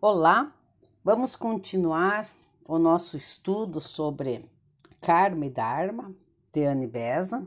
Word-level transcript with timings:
Olá, 0.00 0.52
vamos 1.02 1.34
continuar 1.34 2.30
o 2.64 2.78
nosso 2.78 3.16
estudo 3.16 3.80
sobre 3.80 4.48
Karma 5.00 5.46
e 5.46 5.50
Dharma, 5.50 6.14
de 6.52 6.64
Anne 6.64 6.86
Beza, 6.86 7.44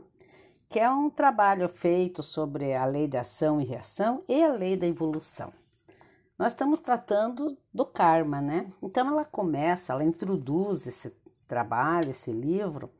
que 0.68 0.78
é 0.78 0.90
um 0.90 1.08
trabalho 1.08 1.66
feito 1.66 2.22
sobre 2.22 2.74
a 2.74 2.84
lei 2.84 3.08
da 3.08 3.22
ação 3.22 3.58
e 3.58 3.64
reação 3.64 4.22
e 4.28 4.44
a 4.44 4.52
lei 4.52 4.76
da 4.76 4.86
evolução. 4.86 5.50
Nós 6.38 6.52
estamos 6.52 6.78
tratando 6.78 7.56
do 7.72 7.86
karma, 7.86 8.42
né? 8.42 8.70
Então 8.82 9.08
ela 9.08 9.24
começa, 9.24 9.94
ela 9.94 10.04
introduz 10.04 10.86
esse 10.86 11.08
trabalho, 11.48 12.10
esse 12.10 12.30
livro, 12.30 12.90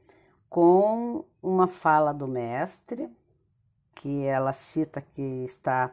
com 0.49 1.27
uma 1.43 1.69
fala 1.69 2.15
do 2.15 2.27
mestre, 2.27 3.07
que 3.97 4.25
ela 4.25 4.55
cita 4.55 5.03
que 5.03 5.45
está 5.45 5.93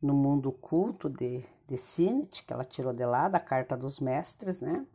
no 0.00 0.14
mundo 0.14 0.50
culto 0.50 1.10
de 1.10 1.44
de 1.66 1.76
Sinit, 1.76 2.44
que 2.44 2.52
ela 2.52 2.64
tirou 2.64 2.92
de 2.92 3.04
lá, 3.04 3.28
da 3.28 3.40
Carta 3.40 3.76
dos 3.76 3.98
Mestres, 4.00 4.60
né? 4.60 4.86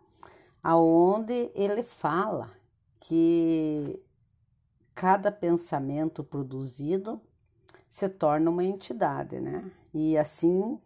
Aonde 0.63 1.51
ele 1.55 1.83
fala 1.83 2.51
que 2.99 4.01
cada 4.93 5.31
pensamento 5.31 6.23
produzido 6.23 7.19
se 7.89 8.07
torna 8.07 8.49
uma 8.49 8.63
entidade, 8.63 9.39
né? 9.39 9.69
E 9.93 10.17
assim 10.17 10.79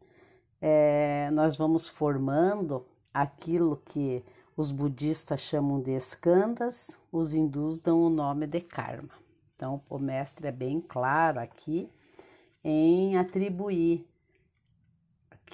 é, 0.62 1.30
nós 1.32 1.58
vamos 1.58 1.88
formando 1.88 2.86
aquilo 3.14 3.82
que 3.86 4.24
os 4.58 4.72
budistas 4.72 5.42
chamam 5.42 5.82
de 5.82 5.92
escandas, 5.92 6.98
os 7.12 7.34
hindus 7.34 7.80
dão 7.80 8.02
o 8.02 8.10
nome 8.10 8.48
de 8.48 8.62
karma. 8.62 9.10
Então, 9.56 9.82
o 9.90 10.00
mestre 10.00 10.48
é 10.48 10.52
bem 10.52 10.82
claro 10.82 11.40
aqui 11.40 11.90
em 12.64 13.18
atribuir 13.18 14.08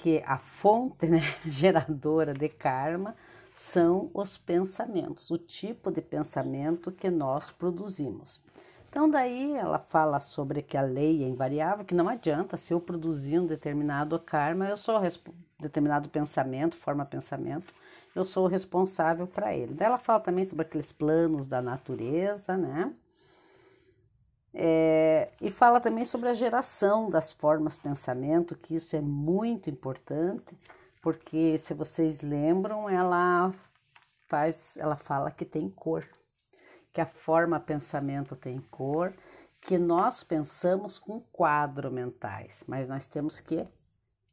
que 0.02 0.20
a 0.26 0.36
fonte 0.36 1.06
né, 1.06 1.20
geradora 1.46 2.34
de 2.34 2.48
karma 2.48 3.14
são 3.54 4.10
os 4.12 4.36
pensamentos, 4.36 5.30
o 5.30 5.38
tipo 5.38 5.92
de 5.92 6.02
pensamento 6.02 6.90
que 6.90 7.08
nós 7.08 7.52
produzimos. 7.52 8.40
Então, 8.88 9.08
daí 9.08 9.54
ela 9.54 9.78
fala 9.78 10.18
sobre 10.18 10.60
que 10.60 10.76
a 10.76 10.82
lei 10.82 11.22
é 11.22 11.28
invariável, 11.28 11.84
que 11.84 11.94
não 11.94 12.08
adianta 12.08 12.56
se 12.56 12.74
eu 12.74 12.80
produzir 12.80 13.38
um 13.38 13.46
determinado 13.46 14.18
karma, 14.18 14.68
eu 14.68 14.76
sou 14.76 15.00
determinado 15.60 16.08
pensamento, 16.08 16.76
forma 16.76 17.04
pensamento, 17.04 17.72
eu 18.12 18.26
sou 18.26 18.48
responsável 18.48 19.28
para 19.28 19.54
ele. 19.54 19.72
Daí 19.72 19.86
ela 19.86 19.98
fala 19.98 20.18
também 20.18 20.44
sobre 20.44 20.66
aqueles 20.66 20.92
planos 20.92 21.46
da 21.46 21.62
natureza, 21.62 22.56
né? 22.56 22.92
É, 24.54 25.30
e 25.40 25.50
fala 25.50 25.80
também 25.80 26.04
sobre 26.04 26.28
a 26.28 26.34
geração 26.34 27.08
das 27.08 27.32
formas 27.32 27.78
pensamento, 27.78 28.54
que 28.54 28.74
isso 28.74 28.94
é 28.94 29.00
muito 29.00 29.70
importante, 29.70 30.56
porque 31.00 31.56
se 31.58 31.72
vocês 31.72 32.20
lembram, 32.20 32.88
ela 32.88 33.52
faz, 34.28 34.76
ela 34.76 34.96
fala 34.96 35.30
que 35.30 35.44
tem 35.44 35.68
cor, 35.70 36.06
que 36.92 37.00
a 37.00 37.06
forma 37.06 37.58
pensamento 37.58 38.36
tem 38.36 38.60
cor, 38.70 39.14
que 39.60 39.78
nós 39.78 40.22
pensamos 40.22 40.98
com 40.98 41.20
quadro 41.20 41.90
mentais, 41.90 42.62
mas 42.66 42.88
nós 42.88 43.06
temos 43.06 43.40
que 43.40 43.66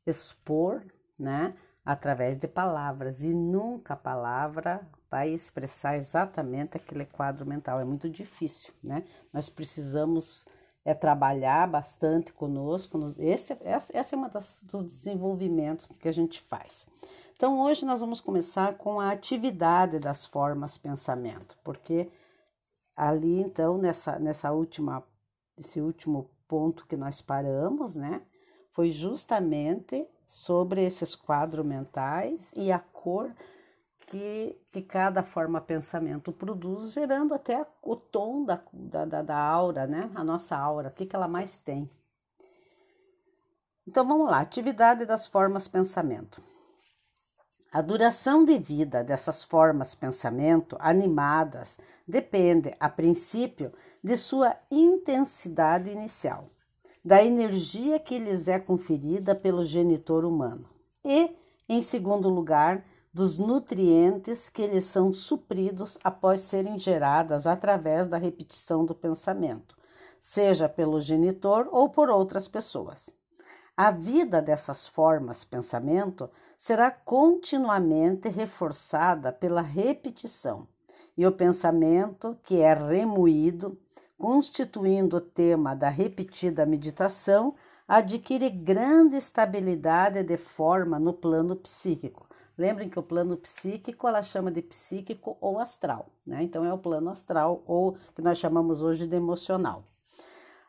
expor, 0.05 0.83
né, 1.17 1.55
através 1.85 2.37
de 2.37 2.47
palavras 2.47 3.23
e 3.23 3.33
nunca 3.33 3.93
a 3.93 3.97
palavra 3.97 4.81
vai 5.09 5.29
expressar 5.29 5.95
exatamente 5.95 6.77
aquele 6.77 7.05
quadro 7.05 7.45
mental. 7.45 7.79
É 7.79 7.85
muito 7.85 8.09
difícil, 8.09 8.73
né? 8.83 9.03
Nós 9.33 9.49
precisamos 9.49 10.45
é 10.85 10.93
trabalhar 10.93 11.67
bastante 11.67 12.33
conosco. 12.33 13.13
Esse, 13.17 13.55
essa, 13.61 13.95
essa 13.95 14.15
é 14.15 14.17
uma 14.17 14.29
das, 14.29 14.63
dos 14.63 14.83
desenvolvimentos 14.83 15.87
que 15.99 16.07
a 16.07 16.11
gente 16.11 16.41
faz. 16.41 16.87
Então, 17.35 17.59
hoje 17.61 17.85
nós 17.85 18.01
vamos 18.01 18.19
começar 18.19 18.75
com 18.77 18.99
a 18.99 19.11
atividade 19.11 19.99
das 19.99 20.25
formas 20.25 20.77
pensamento, 20.77 21.57
porque 21.63 22.09
ali, 22.95 23.39
então, 23.39 23.77
nessa, 23.77 24.19
nessa 24.19 24.51
última, 24.51 25.03
esse 25.57 25.79
último 25.79 26.29
ponto 26.47 26.85
que 26.85 26.97
nós 26.97 27.21
paramos, 27.21 27.95
né, 27.95 28.21
foi 28.71 28.91
justamente 28.91 30.05
sobre 30.27 30.83
esses 30.83 31.15
quadros 31.15 31.65
mentais 31.65 32.51
e 32.55 32.71
a 32.71 32.79
cor 32.79 33.31
que, 34.09 34.59
que 34.71 34.81
cada 34.81 35.21
forma 35.21 35.61
pensamento 35.61 36.31
produz, 36.31 36.93
gerando 36.93 37.33
até 37.33 37.65
o 37.81 37.95
tom 37.95 38.43
da, 38.43 38.59
da, 38.73 39.21
da 39.21 39.37
aura, 39.37 39.85
né? 39.85 40.09
A 40.15 40.23
nossa 40.23 40.57
aura, 40.57 40.89
o 40.89 40.91
que, 40.91 41.05
que 41.05 41.15
ela 41.15 41.27
mais 41.27 41.59
tem. 41.59 41.89
Então 43.87 44.05
vamos 44.07 44.29
lá, 44.29 44.39
atividade 44.39 45.05
das 45.05 45.27
formas 45.27 45.67
pensamento. 45.67 46.41
A 47.71 47.81
duração 47.81 48.43
de 48.43 48.57
vida 48.57 49.03
dessas 49.03 49.43
formas 49.43 49.93
pensamento 49.93 50.75
animadas 50.79 51.79
depende, 52.07 52.75
a 52.79 52.89
princípio, 52.89 53.71
de 54.03 54.17
sua 54.17 54.55
intensidade 54.71 55.91
inicial, 55.91 56.49
da 57.05 57.23
energia 57.23 57.99
que 57.99 58.17
lhes 58.17 58.47
é 58.47 58.59
conferida 58.59 59.35
pelo 59.35 59.63
genitor 59.63 60.25
humano 60.25 60.67
e, 61.05 61.35
em 61.67 61.81
segundo 61.81 62.27
lugar, 62.27 62.83
dos 63.11 63.37
nutrientes 63.37 64.49
que 64.49 64.67
lhes 64.67 64.85
são 64.85 65.11
supridos 65.11 65.97
após 66.03 66.41
serem 66.41 66.77
geradas 66.77 67.47
através 67.47 68.07
da 68.07 68.17
repetição 68.17 68.85
do 68.85 68.93
pensamento, 68.93 69.75
seja 70.19 70.69
pelo 70.69 70.99
genitor 71.01 71.67
ou 71.71 71.89
por 71.89 72.09
outras 72.09 72.47
pessoas. 72.47 73.09
A 73.75 73.91
vida 73.91 74.41
dessas 74.41 74.87
formas 74.87 75.43
pensamento 75.43 76.29
será 76.57 76.91
continuamente 76.91 78.27
reforçada 78.27 79.31
pela 79.31 79.61
repetição, 79.61 80.67
e 81.17 81.25
o 81.25 81.31
pensamento 81.31 82.37
que 82.43 82.61
é 82.61 82.73
remoído, 82.73 83.79
constituindo 84.17 85.17
o 85.17 85.21
tema 85.21 85.73
da 85.73 85.89
repetida 85.89 86.65
meditação, 86.65 87.55
adquire 87.87 88.49
grande 88.49 89.15
estabilidade 89.15 90.21
de 90.21 90.37
forma 90.37 90.99
no 90.99 91.13
plano 91.13 91.55
psíquico, 91.55 92.28
Lembrem 92.59 92.89
que 92.89 92.99
o 92.99 93.03
plano 93.03 93.37
psíquico 93.37 94.05
ela 94.05 94.21
chama 94.21 94.51
de 94.51 94.61
psíquico 94.61 95.37
ou 95.39 95.59
astral, 95.59 96.09
né? 96.25 96.43
Então 96.43 96.65
é 96.65 96.73
o 96.73 96.77
plano 96.77 97.09
astral 97.09 97.63
ou 97.65 97.95
que 98.13 98.21
nós 98.21 98.37
chamamos 98.37 98.81
hoje 98.81 99.07
de 99.07 99.15
emocional. 99.15 99.85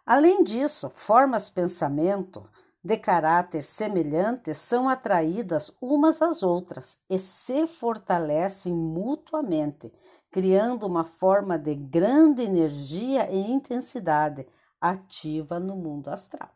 Além 0.07 0.45
disso, 0.45 0.89
formas 0.91 1.51
pensamento 1.51 2.49
de 2.81 2.97
caráter 2.97 3.65
semelhante 3.65 4.55
são 4.55 4.89
atraídas 4.89 5.77
umas 5.83 6.23
às 6.23 6.45
outras 6.45 6.97
e 7.11 7.19
se 7.19 7.67
fortalecem 7.67 8.73
mutuamente, 8.73 9.93
criando 10.31 10.87
uma 10.87 11.03
forma 11.03 11.59
de 11.59 11.75
grande 11.75 12.43
energia 12.43 13.29
e 13.33 13.51
intensidade 13.51 14.47
ativa 14.81 15.59
no 15.59 15.75
mundo 15.75 16.09
astral. 16.09 16.51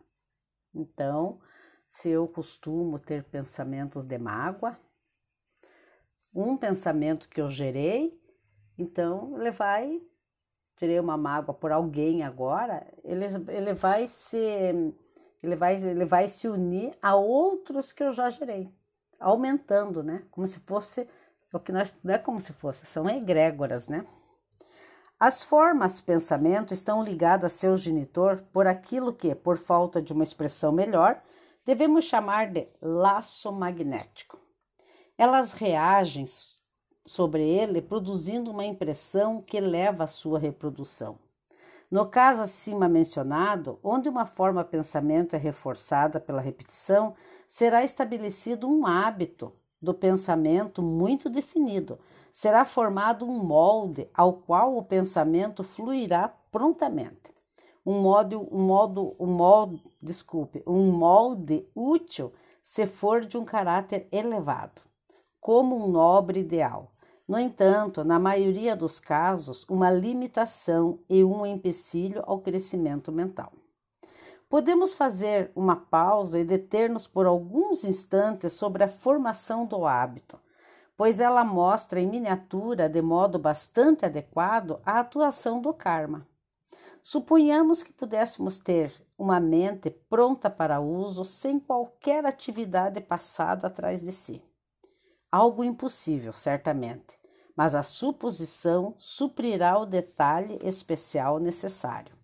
Então, 0.73 1.41
se 1.89 2.09
eu 2.09 2.29
costumo 2.29 3.01
ter 3.01 3.25
pensamentos 3.25 4.05
de 4.05 4.17
mágoa, 4.17 4.79
um 6.35 6.57
pensamento 6.57 7.29
que 7.29 7.41
eu 7.41 7.49
gerei, 7.49 8.21
então 8.77 9.39
ele 9.39 9.51
vai, 9.51 10.01
tirei 10.77 10.99
uma 10.99 11.17
mágoa 11.17 11.55
por 11.55 11.71
alguém 11.71 12.23
agora, 12.23 12.87
ele, 13.05 13.27
ele 13.49 13.73
vai 13.73 14.09
se 14.09 14.39
ele 15.43 15.57
vai, 15.57 15.77
ele 15.77 16.05
vai 16.07 16.27
se 16.27 16.49
unir 16.49 16.97
a 17.03 17.15
outros 17.15 17.93
que 17.93 18.03
eu 18.03 18.13
já 18.13 18.31
gerei, 18.31 18.73
aumentando, 19.21 20.03
né? 20.03 20.25
Como 20.31 20.47
se 20.47 20.59
fosse 20.61 21.07
o 21.53 21.61
que 21.61 21.71
nós 21.71 21.95
não 22.03 22.15
é 22.15 22.19
como 22.19 22.41
se 22.41 22.53
fosse, 22.53 22.85
são 22.87 23.09
egrégoras, 23.09 23.87
né? 23.87 24.07
As 25.21 25.45
formas 25.45 26.01
pensamento 26.01 26.75
estão 26.75 27.03
ligadas 27.03 27.53
a 27.53 27.57
seu 27.57 27.77
genitor 27.77 28.43
por 28.53 28.67
aquilo 28.67 29.13
que, 29.13 29.35
por 29.35 29.57
falta 29.57 30.03
de 30.03 30.13
uma 30.13 30.25
expressão 30.25 30.73
melhor, 30.73 31.23
devemos 31.65 32.05
chamar 32.05 32.51
de 32.51 32.67
laço 32.83 33.53
magnético. 33.53 34.44
Elas 35.17 35.53
reagem 35.53 36.25
sobre 37.07 37.49
ele, 37.49 37.81
produzindo 37.81 38.51
uma 38.51 38.65
impressão 38.65 39.41
que 39.41 39.61
leva 39.61 40.05
à 40.05 40.09
sua 40.09 40.41
reprodução. 40.41 41.21
No 41.89 42.05
caso 42.09 42.43
acima 42.43 42.89
mencionado, 42.89 43.79
onde 43.81 44.09
uma 44.09 44.27
forma 44.27 44.65
pensamento 44.65 45.37
é 45.37 45.39
reforçada 45.39 46.19
pela 46.19 46.41
repetição, 46.41 47.15
será 47.47 47.85
estabelecido 47.85 48.69
um 48.69 48.85
hábito 48.85 49.53
do 49.81 49.95
pensamento 49.95 50.83
muito 50.83 51.31
definido. 51.31 51.97
Será 52.33 52.65
formado 52.65 53.25
um 53.25 53.39
molde 53.39 54.09
ao 54.13 54.33
qual 54.33 54.77
o 54.77 54.83
pensamento 54.83 55.63
fluirá 55.63 56.29
prontamente. 56.51 57.33
Um 57.87 58.01
modo, 58.01 58.49
um 58.51 58.63
modo, 58.63 59.15
um 59.21 59.29
molde, 59.29 59.81
desculpe, 60.03 60.61
um 60.67 60.91
molde 60.91 61.69
útil 61.73 62.33
se 62.65 62.85
for 62.85 63.25
de 63.25 63.39
um 63.39 63.45
caráter 63.45 64.09
elevado 64.11 64.83
como 65.45 65.77
um 65.77 65.89
nobre 65.89 66.41
ideal. 66.41 66.91
No 67.29 67.39
entanto, 67.39 68.03
na 68.03 68.19
maioria 68.19 68.75
dos 68.75 68.99
casos, 68.99 69.67
uma 69.69 69.91
limitação 69.91 71.01
e 71.07 71.23
um 71.23 71.45
empecilho 71.45 72.23
ao 72.25 72.41
crescimento 72.41 73.13
mental. 73.13 73.53
Podemos 74.49 74.95
fazer 74.95 75.53
uma 75.55 75.77
pausa 75.77 76.41
e 76.41 76.45
deter-nos 76.45 77.07
por 77.07 77.27
alguns 77.27 77.85
instantes 77.85 78.55
sobre 78.55 78.85
a 78.85 78.89
formação 78.89 79.67
do 79.67 79.85
hábito, 79.85 80.41
pois 80.97 81.21
ela 81.21 81.45
mostra 81.45 82.01
em 82.01 82.09
miniatura, 82.09 82.89
de 82.89 83.03
modo 83.03 83.39
bastante 83.39 84.07
adequado, 84.07 84.81
a 84.83 84.99
atuação 84.99 85.61
do 85.61 85.75
karma. 85.75 86.27
Suponhamos 87.03 87.83
que 87.83 87.93
pudéssemos 87.93 88.59
ter 88.59 88.95
uma 89.19 89.39
mente 89.39 89.91
pronta 89.91 90.49
para 90.49 90.81
uso 90.81 91.23
sem 91.23 91.61
qualquer 91.61 92.25
atividade 92.25 92.99
passada 92.99 93.67
atrás 93.67 94.01
de 94.01 94.11
si. 94.11 94.43
Algo 95.37 95.65
impossível, 95.65 96.33
certamente, 96.33 97.19
mas 97.57 97.75
a 97.75 97.83
suposição 97.83 98.95
suprirá 98.99 99.77
o 99.77 99.85
detalhe 99.85 100.61
especial 100.63 101.41
necessário. 101.41 102.15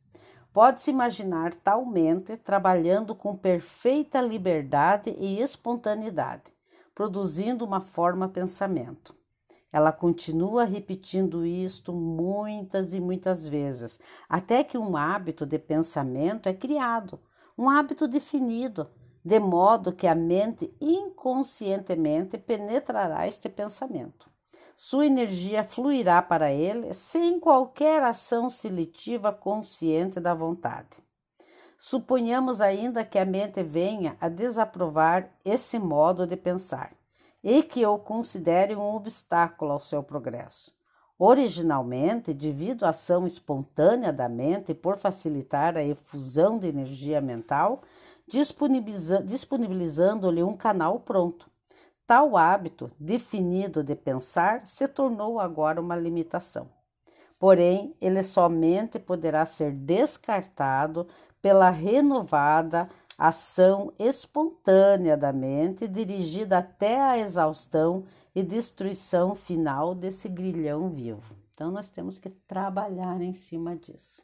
Pode-se 0.53 0.93
imaginar 0.93 1.53
tal 1.55 1.85
mente 1.85 2.37
trabalhando 2.37 3.13
com 3.13 3.37
perfeita 3.37 4.21
liberdade 4.21 5.11
e 5.19 5.41
espontaneidade, 5.41 6.53
produzindo 6.95 7.65
uma 7.65 7.81
forma 7.81 8.29
pensamento. 8.29 9.13
Ela 9.73 9.91
continua 9.91 10.63
repetindo 10.63 11.45
isto 11.45 11.93
muitas 11.93 12.95
e 12.95 13.01
muitas 13.01 13.45
vezes, 13.45 13.99
até 14.29 14.63
que 14.63 14.79
um 14.79 14.97
hábito 14.97 15.45
de 15.45 15.59
pensamento 15.59 16.49
é 16.49 16.55
criado, 16.55 17.19
um 17.59 17.69
hábito 17.69 18.07
definido, 18.07 18.89
de 19.25 19.39
modo 19.39 19.93
que 19.93 20.07
a 20.07 20.15
mente 20.15 20.75
inconscientemente 20.81 22.39
penetrará 22.39 23.27
este 23.27 23.49
pensamento. 23.49 24.31
Sua 24.77 25.05
energia 25.05 25.63
fluirá 25.63 26.23
para 26.23 26.51
ele 26.51 26.95
sem 26.95 27.39
qualquer 27.39 28.03
ação 28.03 28.49
seletiva 28.49 29.31
consciente 29.31 30.19
da 30.19 30.33
vontade. 30.33 30.97
Suponhamos 31.77 32.61
ainda 32.61 33.05
que 33.05 33.19
a 33.19 33.25
mente 33.25 33.63
venha 33.63 34.17
a 34.21 34.29
desaprovar 34.29 35.31
esse 35.45 35.79
modo 35.79 36.27
de 36.27 36.37
pensar 36.37 36.93
e 37.45 37.63
que 37.63 37.85
o 37.85 37.99
considere 37.99 38.75
um 38.75 38.95
obstáculo 38.95 39.73
ao 39.73 39.79
seu 39.79 40.03
progresso. 40.03 40.75
Originalmente, 41.19 42.33
devido 42.33 42.85
à 42.85 42.91
ação 42.91 43.27
espontânea 43.27 44.11
da 44.11 44.29
mente 44.29 44.73
por 44.73 44.97
facilitar 44.97 45.77
a 45.77 45.83
efusão 45.83 46.59
de 46.59 46.67
energia 46.67 47.21
mental, 47.21 47.83
disponibilizando-lhe 48.31 50.43
um 50.43 50.57
canal 50.57 51.01
pronto. 51.01 51.51
Tal 52.07 52.37
hábito 52.37 52.91
definido 52.99 53.85
de 53.85 53.95
pensar 53.95 54.67
se 54.67 54.89
tornou 54.89 55.39
agora 55.39 55.81
uma 55.81 55.97
limitação. 55.97 56.69
Porém, 57.39 57.95
ele 58.01 58.23
somente 58.23 58.99
poderá 58.99 59.47
ser 59.47 59.73
descartado 59.73 61.07
pela 61.41 61.71
renovada 61.71 62.89
ação 63.17 63.93
espontânea 63.99 65.17
da 65.17 65.33
mente, 65.33 65.87
dirigida 65.87 66.59
até 66.59 67.01
a 67.01 67.19
exaustão 67.19 68.05
e 68.35 68.43
destruição 68.43 69.35
final 69.35 69.95
desse 69.95 70.29
grilhão 70.29 70.89
vivo. 70.89 71.37
Então, 71.53 71.71
nós 71.71 71.91
temos 71.91 72.19
que 72.19 72.31
trabalhar 72.31 73.21
em 73.21 73.35
cima 73.35 73.77
disso. 73.77 74.23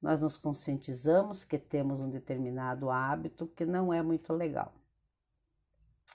Nós 0.00 0.20
nos 0.20 0.36
conscientizamos 0.36 1.44
que 1.44 1.58
temos 1.58 2.00
um 2.00 2.08
determinado 2.08 2.90
hábito 2.90 3.46
que 3.46 3.66
não 3.66 3.92
é 3.92 4.02
muito 4.02 4.32
legal. 4.32 4.72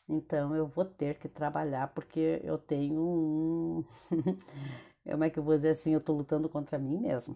Então 0.07 0.55
eu 0.55 0.67
vou 0.67 0.85
ter 0.85 1.17
que 1.17 1.27
trabalhar 1.27 1.89
porque 1.93 2.41
eu 2.43 2.57
tenho 2.57 3.01
um. 3.01 3.83
Como 5.03 5.23
é 5.23 5.29
que 5.29 5.37
eu 5.37 5.43
vou 5.43 5.55
dizer 5.55 5.69
assim? 5.69 5.93
Eu 5.93 5.99
estou 5.99 6.17
lutando 6.17 6.49
contra 6.49 6.79
mim 6.79 6.97
mesmo. 6.97 7.35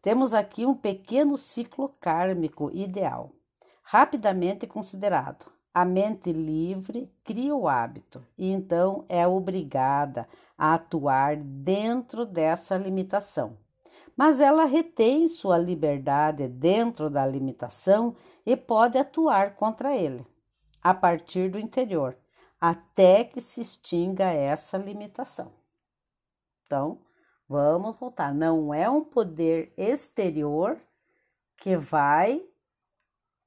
Temos 0.00 0.32
aqui 0.32 0.64
um 0.64 0.74
pequeno 0.74 1.36
ciclo 1.36 1.90
kármico 2.00 2.70
ideal, 2.72 3.32
rapidamente 3.82 4.66
considerado. 4.66 5.50
A 5.74 5.84
mente 5.84 6.32
livre 6.32 7.12
cria 7.22 7.54
o 7.54 7.68
hábito 7.68 8.24
e 8.36 8.50
então 8.50 9.04
é 9.08 9.26
obrigada 9.26 10.26
a 10.56 10.74
atuar 10.74 11.36
dentro 11.36 12.24
dessa 12.24 12.76
limitação. 12.76 13.56
Mas 14.18 14.40
ela 14.40 14.64
retém 14.64 15.28
sua 15.28 15.56
liberdade 15.56 16.48
dentro 16.48 17.08
da 17.08 17.24
limitação 17.24 18.16
e 18.44 18.56
pode 18.56 18.98
atuar 18.98 19.54
contra 19.54 19.94
ele 19.96 20.26
a 20.82 20.92
partir 20.92 21.48
do 21.48 21.56
interior, 21.56 22.18
até 22.60 23.22
que 23.22 23.40
se 23.40 23.60
extinga 23.60 24.24
essa 24.24 24.76
limitação. 24.76 25.52
Então, 26.66 27.00
vamos 27.48 27.96
voltar. 27.96 28.34
Não 28.34 28.74
é 28.74 28.90
um 28.90 29.04
poder 29.04 29.72
exterior 29.76 30.80
que 31.56 31.76
vai 31.76 32.44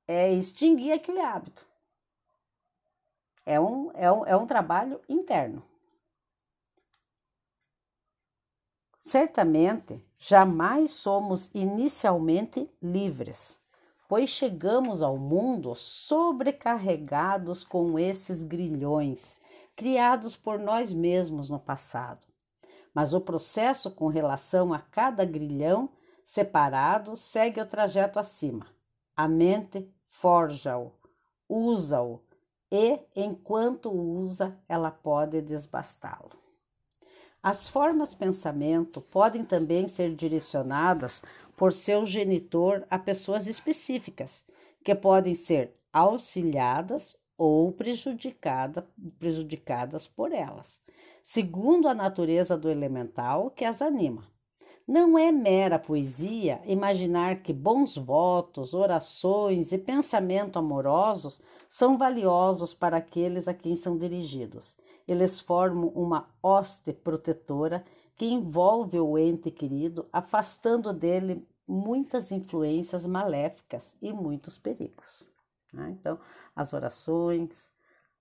é, 0.07 0.31
extinguir 0.31 0.93
aquele 0.93 1.19
hábito. 1.19 1.67
É 3.45 3.59
um, 3.59 3.91
é, 3.93 4.09
um, 4.09 4.25
é 4.25 4.37
um 4.37 4.47
trabalho 4.47 5.01
interno. 5.09 5.61
Certamente, 9.01 10.01
jamais 10.23 10.91
somos 10.91 11.49
inicialmente 11.53 12.69
livres 12.81 13.61
pois 14.11 14.29
chegamos 14.29 15.01
ao 15.01 15.17
mundo 15.17 15.73
sobrecarregados 15.73 17.63
com 17.63 17.97
esses 17.97 18.43
grilhões 18.43 19.37
criados 19.73 20.35
por 20.35 20.59
nós 20.59 20.91
mesmos 20.91 21.49
no 21.49 21.57
passado. 21.57 22.27
Mas 22.93 23.13
o 23.13 23.21
processo 23.21 23.89
com 23.89 24.09
relação 24.09 24.73
a 24.73 24.79
cada 24.79 25.23
grilhão 25.23 25.91
separado 26.25 27.15
segue 27.15 27.61
o 27.61 27.65
trajeto 27.65 28.19
acima. 28.19 28.67
A 29.15 29.29
mente 29.29 29.89
forja-o, 30.09 30.91
usa-o 31.47 32.19
e, 32.69 32.99
enquanto 33.15 33.89
usa, 33.89 34.59
ela 34.67 34.91
pode 34.91 35.41
desbastá-lo. 35.41 36.40
As 37.43 37.67
formas 37.67 38.13
pensamento 38.13 39.01
podem 39.01 39.43
também 39.43 39.87
ser 39.87 40.13
direcionadas 40.13 41.23
por 41.57 41.73
seu 41.73 42.05
genitor 42.05 42.85
a 42.87 42.99
pessoas 42.99 43.47
específicas, 43.47 44.45
que 44.83 44.93
podem 44.93 45.33
ser 45.33 45.73
auxiliadas 45.91 47.17
ou 47.35 47.71
prejudicada, 47.71 48.87
prejudicadas 49.17 50.05
por 50.05 50.31
elas, 50.31 50.79
segundo 51.23 51.87
a 51.87 51.95
natureza 51.95 52.55
do 52.55 52.69
elemental 52.69 53.49
que 53.49 53.65
as 53.65 53.81
anima. 53.81 54.23
Não 54.87 55.17
é 55.17 55.31
mera 55.31 55.79
poesia 55.79 56.61
imaginar 56.65 57.41
que 57.41 57.53
bons 57.53 57.95
votos, 57.95 58.75
orações 58.75 59.71
e 59.71 59.79
pensamento 59.79 60.59
amorosos 60.59 61.41
são 61.67 61.97
valiosos 61.97 62.75
para 62.75 62.97
aqueles 62.97 63.47
a 63.47 63.53
quem 63.53 63.75
são 63.75 63.97
dirigidos. 63.97 64.77
Eles 65.11 65.41
formam 65.41 65.89
uma 65.89 66.29
hoste 66.41 66.93
protetora 66.93 67.83
que 68.15 68.25
envolve 68.25 68.97
o 68.97 69.17
ente 69.17 69.51
querido, 69.51 70.07
afastando 70.13 70.93
dele 70.93 71.45
muitas 71.67 72.31
influências 72.31 73.05
maléficas 73.05 73.93
e 74.01 74.13
muitos 74.13 74.57
perigos. 74.57 75.27
Né? 75.73 75.97
Então, 75.99 76.17
as 76.55 76.71
orações, 76.71 77.69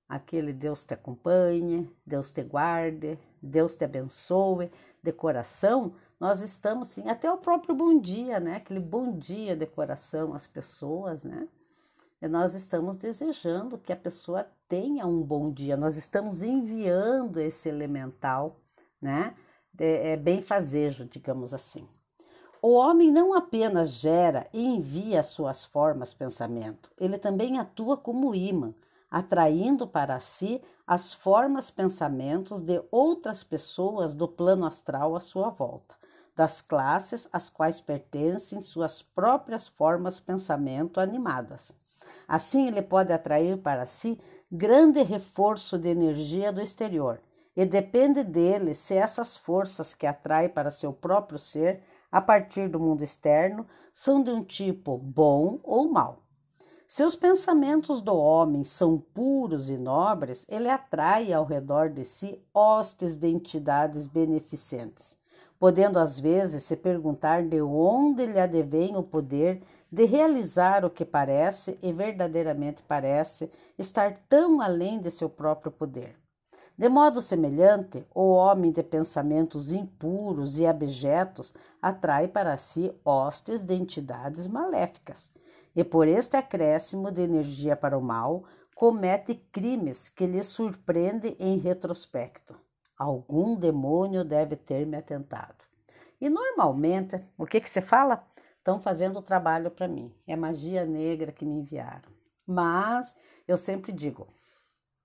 aquele 0.09 0.53
Deus 0.53 0.85
te 0.85 0.93
acompanhe, 0.93 1.89
Deus 2.05 2.33
te 2.33 2.43
guarde, 2.43 3.17
Deus 3.41 3.77
te 3.77 3.85
abençoe, 3.85 4.69
de 5.01 5.13
coração, 5.13 5.95
nós 6.19 6.41
estamos 6.41 6.89
sim, 6.89 7.09
até 7.09 7.31
o 7.31 7.39
próprio 7.39 7.73
bom 7.73 8.01
dia, 8.01 8.41
né? 8.41 8.57
Aquele 8.57 8.81
bom 8.81 9.17
dia 9.17 9.55
de 9.55 9.65
coração 9.65 10.35
às 10.35 10.45
pessoas, 10.45 11.23
né? 11.23 11.49
Nós 12.29 12.55
estamos 12.55 12.97
desejando 12.97 13.79
que 13.79 13.95
a 13.95 13.97
pessoa 13.97 14.47
tenha 14.69 15.07
um 15.07 15.23
bom 15.23 15.51
dia, 15.51 15.75
nós 15.75 15.97
estamos 15.97 16.43
enviando 16.43 17.41
esse 17.41 17.67
elemental, 17.67 18.61
né? 19.01 19.35
É, 19.79 20.13
é 20.13 20.17
bem 20.19 20.43
fazejo, 20.43 21.07
digamos 21.07 21.55
assim. 21.55 21.89
O 22.61 22.75
homem 22.75 23.11
não 23.11 23.33
apenas 23.33 23.93
gera 23.93 24.47
e 24.53 24.63
envia 24.63 25.23
suas 25.23 25.65
formas 25.65 26.13
pensamento, 26.13 26.91
ele 26.99 27.17
também 27.17 27.59
atua 27.59 27.97
como 27.97 28.35
imã, 28.35 28.75
atraindo 29.11 29.87
para 29.87 30.21
si 30.21 30.61
as 30.87 31.15
formas 31.15 31.71
pensamentos 31.71 32.61
de 32.61 32.83
outras 32.91 33.43
pessoas 33.43 34.13
do 34.13 34.29
plano 34.29 34.67
astral 34.67 35.17
à 35.17 35.21
sua 35.21 35.49
volta, 35.49 35.95
das 36.37 36.61
classes 36.61 37.27
às 37.33 37.49
quais 37.49 37.81
pertencem 37.81 38.61
suas 38.61 39.01
próprias 39.01 39.67
formas 39.67 40.21
pensamento 40.21 41.01
animadas. 41.01 41.80
Assim, 42.31 42.69
ele 42.69 42.81
pode 42.81 43.13
atrair 43.13 43.57
para 43.57 43.85
si 43.85 44.17
grande 44.49 45.03
reforço 45.03 45.77
de 45.77 45.89
energia 45.89 46.53
do 46.53 46.63
exterior, 46.63 47.21
e 47.57 47.67
depende 47.67 48.23
dele 48.23 48.73
se 48.73 48.95
essas 48.95 49.37
forças 49.37 49.95
que 49.95 50.07
atrai 50.07 50.49
para 50.49 50.71
seu 50.71 50.93
próprio 50.93 51.41
ser 51.41 51.83
a 52.09 52.21
partir 52.21 52.69
do 52.69 52.79
mundo 52.79 53.03
externo 53.03 53.67
são 53.93 54.23
de 54.23 54.31
um 54.31 54.45
tipo 54.45 54.97
bom 54.97 55.59
ou 55.65 55.91
mau. 55.91 56.23
Se 56.87 57.03
os 57.03 57.17
pensamentos 57.17 58.01
do 58.01 58.15
homem 58.15 58.63
são 58.63 58.97
puros 58.97 59.69
e 59.69 59.77
nobres, 59.77 60.47
ele 60.49 60.69
atrai 60.69 61.33
ao 61.33 61.45
redor 61.45 61.91
de 61.91 62.05
si 62.05 62.41
hostes 62.55 63.17
de 63.17 63.27
entidades 63.27 64.07
beneficentes, 64.07 65.19
podendo 65.59 65.99
às 65.99 66.21
vezes 66.21 66.63
se 66.63 66.77
perguntar 66.77 67.43
de 67.43 67.61
onde 67.61 68.25
lhe 68.25 68.39
advém 68.39 68.97
o 68.97 69.03
poder 69.03 69.61
de 69.91 70.05
realizar 70.05 70.85
o 70.85 70.91
que 70.91 71.05
parece 71.05 71.79
e 71.83 71.93
verdadeiramente 71.93 72.83
parece 72.83 73.51
estar 73.79 74.17
tão 74.29 74.61
além 74.61 75.01
de 75.01 75.11
seu 75.11 75.29
próprio 75.29 75.73
poder. 75.73 76.17
De 76.79 76.89
modo 76.89 77.21
semelhante, 77.21 78.07
o 78.15 78.31
homem 78.31 78.73
de 78.73 78.83
pensamentos 78.83 79.73
impuros 79.73 80.59
e 80.59 80.67
abjetos 80.67 81.53
atrai 81.83 82.27
para 82.27 82.57
si 82.57 82.91
hostes 83.05 83.63
de 83.63 83.75
entidades 83.75 84.47
maléficas, 84.47 85.31
e 85.77 85.85
por 85.85 86.09
este 86.09 86.37
acréscimo 86.37 87.11
de 87.11 87.21
energia 87.21 87.77
para 87.77 87.99
o 87.99 88.03
mal, 88.03 88.45
comete 88.75 89.35
crimes 89.53 90.09
que 90.09 90.27
lhe 90.27 90.43
surpreende 90.43 91.37
em 91.39 91.59
retrospecto. 91.59 92.59
Algum 92.97 93.55
demônio 93.55 94.25
deve 94.25 94.57
ter 94.57 94.87
me 94.87 94.97
atentado. 94.97 95.65
E 96.21 96.29
normalmente, 96.29 97.23
o 97.37 97.45
que, 97.45 97.61
que 97.61 97.69
você 97.69 97.83
fala? 97.83 98.27
Estão 98.61 98.79
fazendo 98.79 99.19
o 99.19 99.23
trabalho 99.23 99.71
para 99.71 99.89
mim. 99.89 100.15
É 100.27 100.37
magia 100.37 100.85
negra 100.85 101.33
que 101.33 101.47
me 101.47 101.61
enviaram. 101.61 102.11
Mas 102.47 103.17
eu 103.49 103.57
sempre 103.57 103.91
digo: 103.91 104.29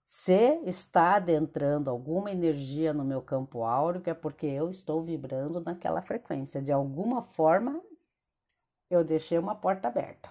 se 0.04 0.60
está 0.66 1.16
adentrando 1.16 1.90
alguma 1.90 2.30
energia 2.30 2.94
no 2.94 3.06
meu 3.06 3.22
campo 3.22 3.64
áureo, 3.64 4.04
é 4.06 4.14
porque 4.14 4.46
eu 4.46 4.70
estou 4.70 5.02
vibrando 5.02 5.62
naquela 5.62 6.02
frequência. 6.02 6.62
De 6.62 6.72
alguma 6.72 7.24
forma, 7.24 7.82
eu 8.90 9.06
deixei 9.06 9.38
uma 9.38 9.56
porta 9.56 9.88
aberta. 9.88 10.30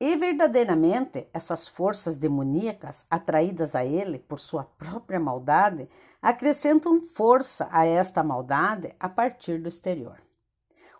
E 0.00 0.14
verdadeiramente, 0.14 1.28
essas 1.32 1.66
forças 1.66 2.16
demoníacas, 2.16 3.04
atraídas 3.10 3.74
a 3.74 3.84
ele 3.84 4.20
por 4.20 4.38
sua 4.38 4.62
própria 4.62 5.18
maldade, 5.18 5.88
acrescentam 6.20 7.00
força 7.00 7.68
a 7.70 7.86
esta 7.86 8.22
maldade 8.22 8.94
a 8.98 9.08
partir 9.08 9.60
do 9.60 9.68
exterior. 9.68 10.20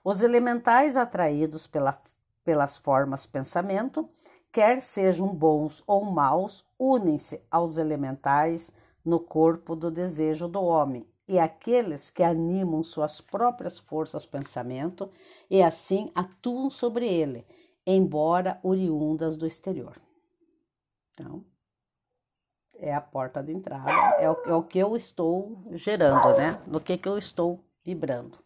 Os 0.05 0.23
elementais 0.23 0.97
atraídos 0.97 1.67
pela, 1.67 2.01
pelas 2.45 2.77
formas 2.77 3.27
pensamento 3.27 4.09
quer 4.51 4.81
sejam 4.81 5.29
bons 5.29 5.83
ou 5.87 6.05
maus, 6.05 6.65
unem-se 6.79 7.43
aos 7.51 7.77
elementais 7.77 8.73
no 9.05 9.21
corpo 9.21 9.77
do 9.77 9.91
desejo 9.91 10.49
do 10.49 10.63
homem 10.63 11.07
e 11.29 11.39
aqueles 11.39 12.09
que 12.09 12.23
animam 12.23 12.83
suas 12.83 13.21
próprias 13.21 13.79
forças 13.79 14.25
pensamento 14.25 15.11
e 15.51 15.63
assim 15.63 16.11
atuam 16.15 16.71
sobre 16.71 17.07
ele, 17.07 17.47
embora 17.87 18.59
oriundas 18.63 19.37
do 19.37 19.47
exterior. 19.47 20.01
Então, 21.13 21.45
é 22.79 22.95
a 22.95 23.01
porta 23.01 23.43
de 23.43 23.53
entrada, 23.53 23.91
é 24.21 24.31
o, 24.31 24.37
é 24.47 24.55
o 24.55 24.63
que 24.63 24.79
eu 24.79 24.97
estou 24.97 25.59
gerando, 25.73 26.37
né? 26.37 26.61
No 26.67 26.81
que, 26.81 26.97
que 26.97 27.09
eu 27.09 27.19
estou 27.19 27.61
vibrando. 27.85 28.39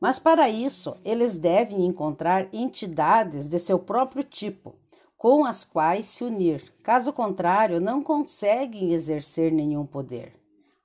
Mas 0.00 0.18
para 0.18 0.48
isso, 0.48 0.96
eles 1.04 1.36
devem 1.36 1.86
encontrar 1.86 2.48
entidades 2.52 3.46
de 3.46 3.58
seu 3.58 3.78
próprio 3.78 4.24
tipo, 4.24 4.74
com 5.16 5.44
as 5.44 5.64
quais 5.64 6.06
se 6.06 6.24
unir. 6.24 6.74
Caso 6.82 7.12
contrário, 7.12 7.80
não 7.80 8.02
conseguem 8.02 8.92
exercer 8.92 9.52
nenhum 9.52 9.86
poder. 9.86 10.34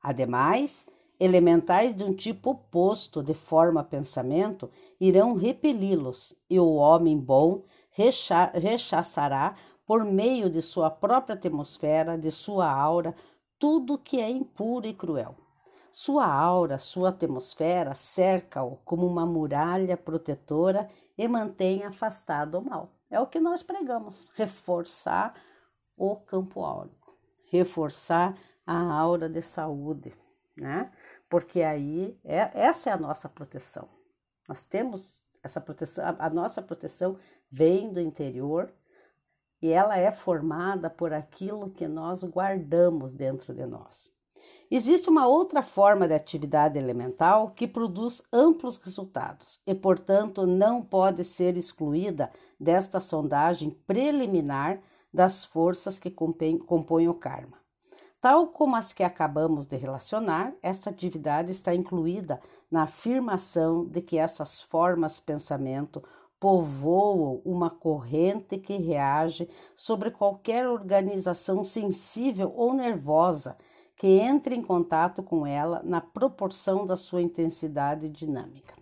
Ademais, 0.02 0.88
elementais 1.20 1.96
de 1.96 2.04
um 2.04 2.14
tipo 2.14 2.52
oposto 2.52 3.24
de 3.24 3.34
forma 3.34 3.84
pensamento 3.84 4.70
irão 5.02 5.34
repeli-los, 5.34 6.36
e 6.48 6.60
o 6.60 6.76
homem 6.76 7.18
bom 7.18 7.64
recha 7.90 8.52
rechaçará 8.54 9.56
por 9.88 10.04
meio 10.04 10.50
de 10.50 10.62
sua 10.62 10.92
própria 10.92 11.36
atmosfera, 11.36 12.18
de 12.18 12.30
sua 12.30 12.70
aura, 12.70 13.16
tudo 13.58 13.98
que 13.98 14.20
é 14.20 14.30
impuro 14.30 14.86
e 14.86 14.94
cruel. 14.94 15.36
Sua 15.94 16.28
aura, 16.28 16.78
sua 16.78 17.10
atmosfera 17.10 17.96
cerca-o 17.96 18.76
como 18.84 19.08
uma 19.08 19.26
muralha 19.26 19.96
protetora 19.96 20.90
e 21.18 21.26
mantém 21.28 21.84
afastado 21.84 22.60
o 22.60 22.62
mal. 22.62 22.92
É 23.10 23.20
o 23.20 23.26
que 23.26 23.40
nós 23.40 23.64
pregamos: 23.64 24.28
reforçar 24.36 25.34
o 25.96 26.18
campo 26.18 26.64
áurico, 26.64 27.18
reforçar 27.50 28.38
a 28.66 28.94
aura 28.94 29.30
de 29.30 29.42
saúde, 29.42 30.14
né? 30.56 30.92
Porque 31.30 31.62
aí 31.64 32.20
é, 32.24 32.52
essa 32.54 32.90
é 32.90 32.94
a 32.94 32.98
nossa 32.98 33.30
proteção. 33.30 33.88
Nós 34.48 34.66
temos 34.66 35.24
essa 35.42 35.62
proteção, 35.62 36.06
a, 36.06 36.28
a 36.28 36.30
nossa 36.30 36.62
proteção 36.62 37.18
vem 37.50 37.92
do 37.92 38.02
interior 38.02 38.72
e 39.62 39.70
ela 39.72 39.98
é 39.98 40.12
formada 40.12 40.90
por 40.90 41.14
aquilo 41.14 41.70
que 41.70 41.88
nós 41.88 42.24
guardamos 42.24 43.14
dentro 43.14 43.54
de 43.54 43.66
nós. 43.66 44.12
Existe 44.70 45.10
uma 45.10 45.26
outra 45.26 45.62
forma 45.62 46.08
de 46.08 46.14
atividade 46.14 46.78
elemental 46.78 47.52
que 47.52 47.66
produz 47.66 48.22
amplos 48.34 48.78
resultados 48.78 49.62
e, 49.66 49.74
portanto, 49.74 50.46
não 50.46 50.82
pode 50.82 51.24
ser 51.24 51.56
excluída 51.56 52.30
desta 52.60 53.00
sondagem 53.00 53.70
preliminar 53.88 54.82
das 55.14 55.46
forças 55.46 55.98
que 55.98 56.12
compõem 56.12 57.08
o 57.08 57.14
karma. 57.14 57.58
Tal 58.20 58.48
como 58.48 58.76
as 58.76 58.92
que 58.92 59.04
acabamos 59.04 59.66
de 59.66 59.78
relacionar, 59.78 60.54
essa 60.62 60.90
atividade 60.90 61.52
está 61.52 61.74
incluída 61.74 62.42
na 62.70 62.84
afirmação 62.84 63.86
de 63.86 64.02
que 64.02 64.18
essas 64.18 64.62
formas 64.62 65.20
pensamento 65.20 66.04
povoam 66.40 67.42
uma 67.44 67.70
corrente 67.70 68.58
que 68.58 68.78
reage 68.78 69.50
sobre 69.76 70.12
qualquer 70.12 70.68
organização 70.68 71.64
sensível 71.64 72.54
ou 72.56 72.74
nervosa 72.74 73.58
que 73.96 74.08
entre 74.08 74.56
em 74.56 74.62
contato 74.62 75.24
com 75.24 75.46
ela 75.46 75.82
na 75.84 76.00
proporção 76.00 76.86
da 76.86 76.96
sua 76.96 77.22
intensidade 77.22 78.08
dinâmica. 78.08 78.76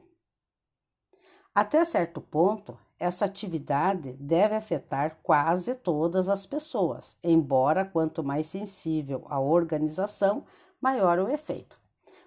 Até 1.53 1.85
certo 1.85 2.19
ponto, 2.19 2.77
essa 2.99 3.23
atividade 3.23 4.13
deve 4.13 4.55
afetar 4.55 5.19
quase 5.23 5.73
todas 5.73 6.27
as 6.27 6.45
pessoas, 6.45 7.17
embora 7.23 7.85
quanto 7.85 8.23
mais 8.23 8.47
sensível 8.47 9.25
a 9.29 9.39
organização, 9.39 10.43
maior 10.81 11.19
o 11.19 11.29
efeito. 11.29 11.79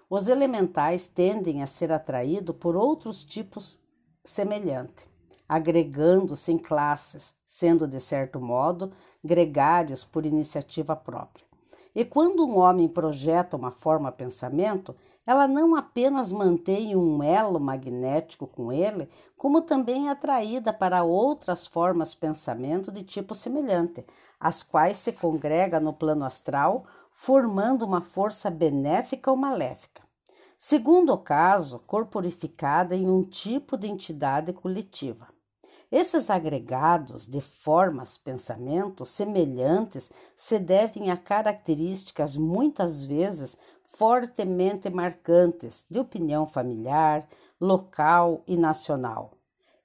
Os 0.09 0.27
elementais 0.27 1.07
tendem 1.07 1.61
a 1.61 1.67
ser 1.67 1.91
atraídos 1.91 2.55
por 2.55 2.75
outros 2.75 3.23
tipos 3.23 3.79
semelhantes, 4.23 5.08
agregando-se 5.49 6.51
em 6.51 6.59
classes, 6.59 7.33
sendo 7.43 7.87
de 7.87 7.99
certo 7.99 8.39
modo 8.39 8.91
gregários 9.23 10.05
por 10.05 10.23
iniciativa 10.23 10.95
própria. 10.95 11.43
E 11.95 12.05
quando 12.05 12.45
um 12.45 12.59
homem 12.59 12.87
projeta 12.87 13.57
uma 13.57 13.71
forma 13.71 14.11
pensamento, 14.11 14.95
ela 15.25 15.47
não 15.47 15.75
apenas 15.75 16.31
mantém 16.31 16.95
um 16.95 17.21
elo 17.23 17.59
magnético 17.59 18.45
com 18.45 18.71
ele, 18.71 19.09
como 19.35 19.61
também 19.61 20.07
é 20.07 20.11
atraída 20.11 20.71
para 20.71 21.03
outras 21.03 21.65
formas 21.65 22.13
pensamento 22.13 22.91
de 22.91 23.03
tipo 23.03 23.33
semelhante, 23.33 24.05
as 24.39 24.61
quais 24.61 24.97
se 24.97 25.11
congrega 25.11 25.79
no 25.79 25.93
plano 25.93 26.25
astral, 26.25 26.85
formando 27.11 27.83
uma 27.83 28.01
força 28.01 28.49
benéfica 28.49 29.29
ou 29.29 29.37
maléfica. 29.37 30.01
Segundo 30.57 31.13
o 31.13 31.17
caso, 31.17 31.79
corporificada 31.87 32.95
em 32.95 33.09
um 33.09 33.23
tipo 33.23 33.77
de 33.77 33.87
entidade 33.87 34.51
coletiva. 34.51 35.27
Esses 35.91 36.29
agregados 36.29 37.27
de 37.27 37.41
formas, 37.41 38.15
pensamentos 38.15 39.09
semelhantes 39.09 40.11
se 40.35 40.59
devem 40.59 41.09
a 41.09 41.17
características 41.17 42.37
muitas 42.37 43.03
vezes 43.03 43.57
fortemente 43.87 44.87
marcantes 44.87 45.87
de 45.89 45.99
opinião 45.99 46.45
familiar, 46.45 47.27
local 47.59 48.43
e 48.45 48.55
nacional. 48.55 49.31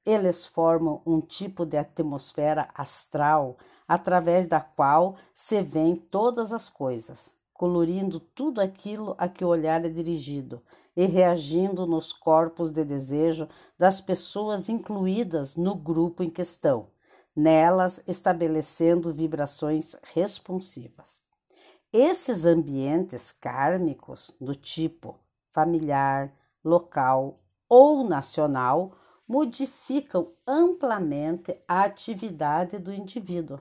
Eles 0.04 0.46
formam 0.46 1.00
um 1.06 1.22
tipo 1.22 1.64
de 1.64 1.78
atmosfera 1.78 2.68
astral 2.74 3.56
através 3.88 4.46
da 4.46 4.60
qual 4.60 5.16
se 5.32 5.62
veem 5.62 5.96
todas 5.96 6.52
as 6.52 6.68
coisas, 6.68 7.34
colorindo 7.54 8.20
tudo 8.20 8.60
aquilo 8.60 9.14
a 9.16 9.26
que 9.26 9.42
o 9.42 9.48
olhar 9.48 9.82
é 9.86 9.88
dirigido, 9.88 10.62
e 10.96 11.06
reagindo 11.06 11.86
nos 11.86 12.12
corpos 12.12 12.70
de 12.70 12.84
desejo 12.84 13.48
das 13.76 14.00
pessoas 14.00 14.68
incluídas 14.68 15.56
no 15.56 15.74
grupo 15.74 16.22
em 16.22 16.30
questão, 16.30 16.88
nelas 17.34 18.02
estabelecendo 18.06 19.12
vibrações 19.12 19.96
responsivas. 20.14 21.20
Esses 21.92 22.44
ambientes 22.44 23.32
kármicos 23.32 24.30
do 24.40 24.54
tipo 24.54 25.18
familiar, 25.52 26.32
local 26.64 27.40
ou 27.68 28.02
nacional 28.04 28.96
modificam 29.26 30.32
amplamente 30.46 31.56
a 31.66 31.84
atividade 31.84 32.78
do 32.78 32.92
indivíduo 32.92 33.60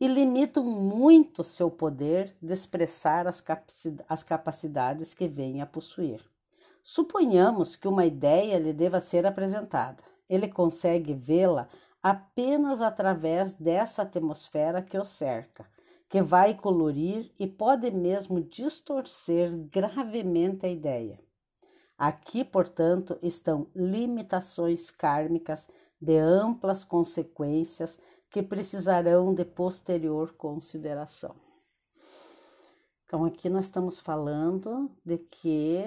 e 0.00 0.06
limitam 0.06 0.64
muito 0.64 1.42
seu 1.42 1.70
poder 1.70 2.34
de 2.40 2.52
expressar 2.52 3.26
as 3.26 4.22
capacidades 4.22 5.12
que 5.12 5.26
vem 5.26 5.60
a 5.60 5.66
possuir. 5.66 6.20
Suponhamos 6.82 7.76
que 7.76 7.88
uma 7.88 8.06
ideia 8.06 8.58
lhe 8.58 8.72
deva 8.72 9.00
ser 9.00 9.26
apresentada. 9.26 10.02
Ele 10.28 10.48
consegue 10.48 11.12
vê-la 11.12 11.68
apenas 12.02 12.80
através 12.80 13.54
dessa 13.54 14.02
atmosfera 14.02 14.80
que 14.80 14.96
o 14.96 15.04
cerca, 15.04 15.66
que 16.08 16.22
vai 16.22 16.54
colorir 16.54 17.30
e 17.38 17.46
pode 17.46 17.90
mesmo 17.90 18.40
distorcer 18.40 19.50
gravemente 19.70 20.64
a 20.64 20.68
ideia. 20.68 21.20
Aqui, 21.98 22.44
portanto, 22.44 23.18
estão 23.20 23.66
limitações 23.74 24.90
kármicas 24.90 25.68
de 26.00 26.16
amplas 26.16 26.84
consequências 26.84 27.98
que 28.30 28.42
precisarão 28.42 29.34
de 29.34 29.44
posterior 29.44 30.32
consideração. 30.34 31.34
Então, 33.04 33.24
aqui 33.24 33.48
nós 33.48 33.64
estamos 33.64 34.00
falando 34.00 34.90
de 35.04 35.16
que, 35.16 35.82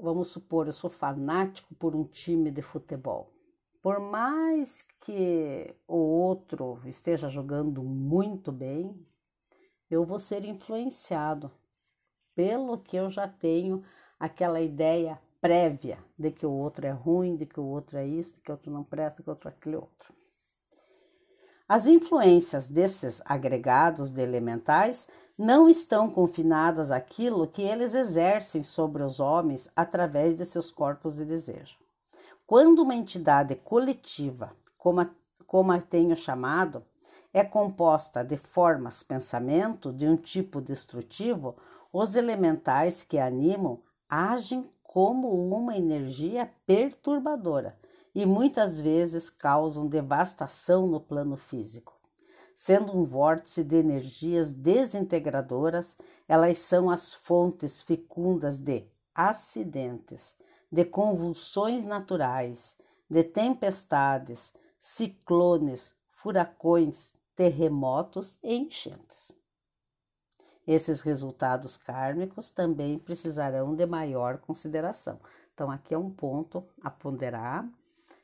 vamos 0.00 0.28
supor, 0.28 0.66
eu 0.66 0.72
sou 0.72 0.90
fanático 0.90 1.74
por 1.76 1.94
um 1.94 2.04
time 2.04 2.50
de 2.50 2.62
futebol. 2.62 3.32
Por 3.80 4.00
mais 4.00 4.82
que 5.00 5.74
o 5.86 5.96
outro 5.96 6.80
esteja 6.84 7.28
jogando 7.28 7.82
muito 7.82 8.50
bem, 8.50 8.94
eu 9.88 10.04
vou 10.04 10.18
ser 10.18 10.44
influenciado 10.44 11.50
pelo 12.34 12.78
que 12.78 12.96
eu 12.96 13.10
já 13.10 13.28
tenho 13.28 13.84
aquela 14.18 14.60
ideia 14.60 15.20
prévia 15.40 15.98
de 16.18 16.30
que 16.30 16.46
o 16.46 16.52
outro 16.52 16.86
é 16.86 16.90
ruim, 16.90 17.36
de 17.36 17.46
que 17.46 17.60
o 17.60 17.64
outro 17.64 17.98
é 17.98 18.06
isso, 18.06 18.34
de 18.34 18.40
que 18.40 18.50
o 18.50 18.54
outro 18.54 18.70
não 18.70 18.84
presta, 18.84 19.18
de 19.18 19.22
que 19.24 19.28
o 19.28 19.32
outro 19.32 19.48
é 19.48 19.52
aquele 19.52 19.76
outro. 19.76 20.21
As 21.74 21.86
influências 21.86 22.68
desses 22.68 23.22
agregados 23.24 24.12
de 24.12 24.20
elementais 24.20 25.08
não 25.38 25.70
estão 25.70 26.10
confinadas 26.10 26.90
àquilo 26.90 27.46
que 27.46 27.62
eles 27.62 27.94
exercem 27.94 28.62
sobre 28.62 29.02
os 29.02 29.18
homens 29.18 29.70
através 29.74 30.36
de 30.36 30.44
seus 30.44 30.70
corpos 30.70 31.16
de 31.16 31.24
desejo. 31.24 31.78
Quando 32.46 32.80
uma 32.80 32.94
entidade 32.94 33.54
coletiva, 33.54 34.54
como 34.76 35.00
a, 35.00 35.08
como 35.46 35.72
a 35.72 35.80
tenho 35.80 36.14
chamado, 36.14 36.84
é 37.32 37.42
composta 37.42 38.22
de 38.22 38.36
formas 38.36 39.02
pensamento 39.02 39.94
de 39.94 40.06
um 40.06 40.14
tipo 40.14 40.60
destrutivo, 40.60 41.56
os 41.90 42.16
elementais 42.16 43.02
que 43.02 43.18
animam 43.18 43.80
agem 44.06 44.70
como 44.82 45.30
uma 45.30 45.74
energia 45.74 46.50
perturbadora 46.66 47.80
e 48.14 48.26
muitas 48.26 48.80
vezes 48.80 49.30
causam 49.30 49.86
devastação 49.86 50.86
no 50.86 51.00
plano 51.00 51.36
físico. 51.36 51.98
Sendo 52.54 52.96
um 52.96 53.04
vórtice 53.04 53.64
de 53.64 53.76
energias 53.76 54.52
desintegradoras, 54.52 55.96
elas 56.28 56.58
são 56.58 56.90
as 56.90 57.12
fontes 57.12 57.82
fecundas 57.82 58.60
de 58.60 58.86
acidentes, 59.14 60.36
de 60.70 60.84
convulsões 60.84 61.84
naturais, 61.84 62.76
de 63.08 63.24
tempestades, 63.24 64.54
ciclones, 64.78 65.92
furacões, 66.10 67.16
terremotos 67.34 68.38
e 68.42 68.54
enchentes. 68.54 69.32
Esses 70.66 71.00
resultados 71.00 71.76
kármicos 71.76 72.50
também 72.50 72.98
precisarão 72.98 73.74
de 73.74 73.84
maior 73.84 74.38
consideração. 74.38 75.18
Então, 75.52 75.70
aqui 75.70 75.92
é 75.92 75.98
um 75.98 76.10
ponto 76.10 76.64
a 76.80 76.90
ponderar, 76.90 77.68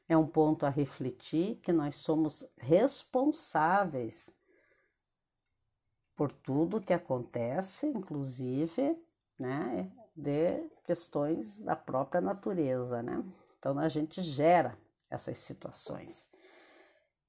é 0.09 0.17
um 0.17 0.27
ponto 0.27 0.65
a 0.65 0.71
refletir 0.71 1.57
que 1.57 1.73
nós 1.73 1.97
somos 1.97 2.49
responsáveis 2.57 4.35
por 6.17 6.33
tudo 6.33 6.81
que 6.81 6.93
acontece, 6.93 7.87
inclusive, 7.87 8.97
né, 9.39 9.93
de 10.17 10.69
questões 10.85 11.59
da 11.61 11.77
própria 11.77 12.21
natureza, 12.21 13.03
né? 13.03 13.23
Então, 13.59 13.79
a 13.79 13.89
gente 13.89 14.23
gera 14.23 14.77
essas 15.11 15.39
situações. 15.39 16.29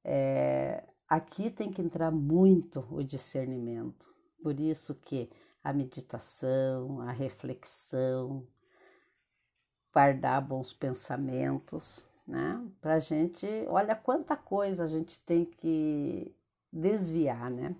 É, 0.03 0.83
aqui 1.07 1.51
tem 1.51 1.71
que 1.71 1.81
entrar 1.81 2.09
muito 2.09 2.87
o 2.89 3.03
discernimento 3.03 4.11
por 4.41 4.59
isso 4.59 4.95
que 4.95 5.29
a 5.63 5.73
meditação, 5.73 7.01
a 7.01 7.11
reflexão, 7.11 8.47
guardar 9.93 10.41
bons 10.41 10.71
pensamentos, 10.71 12.05
né? 12.29 12.61
Para 12.79 12.95
a 12.95 12.99
gente, 12.99 13.47
olha 13.67 13.95
quanta 13.95 14.35
coisa 14.35 14.83
a 14.83 14.87
gente 14.87 15.19
tem 15.21 15.45
que 15.45 16.31
desviar, 16.71 17.49
né? 17.49 17.75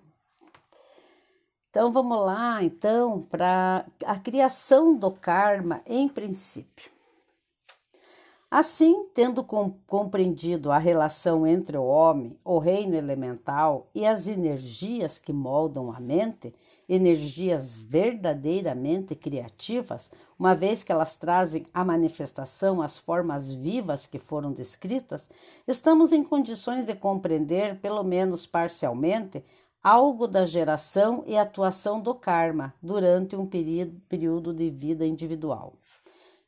Então 1.70 1.92
vamos 1.92 2.18
lá, 2.18 2.60
então, 2.64 3.22
para 3.22 3.86
a 4.04 4.18
criação 4.18 4.96
do 4.96 5.12
karma 5.12 5.80
em 5.86 6.08
princípio. 6.08 6.90
Assim, 8.50 9.06
tendo 9.14 9.44
compreendido 9.86 10.72
a 10.72 10.78
relação 10.78 11.46
entre 11.46 11.76
o 11.76 11.84
homem, 11.84 12.36
o 12.44 12.58
reino 12.58 12.96
elemental 12.96 13.86
e 13.94 14.04
as 14.04 14.26
energias 14.26 15.16
que 15.16 15.32
moldam 15.32 15.92
a 15.92 16.00
mente, 16.00 16.52
energias 16.92 17.76
verdadeiramente 17.76 19.14
criativas, 19.14 20.10
uma 20.36 20.56
vez 20.56 20.82
que 20.82 20.90
elas 20.90 21.16
trazem 21.16 21.64
à 21.72 21.84
manifestação 21.84 22.82
as 22.82 22.98
formas 22.98 23.54
vivas 23.54 24.06
que 24.06 24.18
foram 24.18 24.52
descritas, 24.52 25.30
estamos 25.68 26.12
em 26.12 26.24
condições 26.24 26.86
de 26.86 26.94
compreender, 26.96 27.78
pelo 27.78 28.02
menos 28.02 28.44
parcialmente, 28.44 29.44
algo 29.80 30.26
da 30.26 30.44
geração 30.44 31.22
e 31.28 31.38
atuação 31.38 32.00
do 32.00 32.12
karma 32.12 32.74
durante 32.82 33.36
um 33.36 33.46
período 33.46 34.52
de 34.52 34.68
vida 34.68 35.06
individual. 35.06 35.74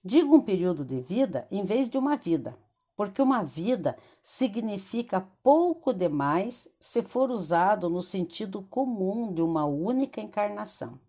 Digo 0.05 0.35
um 0.35 0.41
período 0.41 0.85
de 0.85 1.01
vida 1.01 1.47
em 1.53 1.65
vez 1.65 1.89
de 1.89 1.97
uma 1.97 2.17
vida, 2.17 2.59
porque 3.03 3.21
uma 3.21 3.43
vida 3.43 3.97
significa 4.23 5.27
pouco 5.43 5.93
demais 5.93 6.69
se 6.79 7.03
for 7.03 7.33
usado 7.33 7.91
no 7.91 8.01
sentido 8.01 8.63
comum 8.63 9.33
de 9.35 9.43
uma 9.43 9.65
única 9.65 10.21
encarnação, 10.21 11.01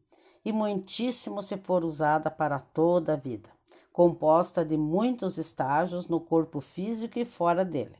e 0.43 0.51
muitíssimo 0.51 1.43
se 1.43 1.55
for 1.55 1.85
usada 1.85 2.31
para 2.31 2.59
toda 2.59 3.13
a 3.13 3.15
vida, 3.15 3.47
composta 3.91 4.65
de 4.65 4.75
muitos 4.75 5.37
estágios 5.37 6.07
no 6.07 6.19
corpo 6.19 6.59
físico 6.59 7.19
e 7.19 7.25
fora 7.25 7.63
dele. 7.63 7.95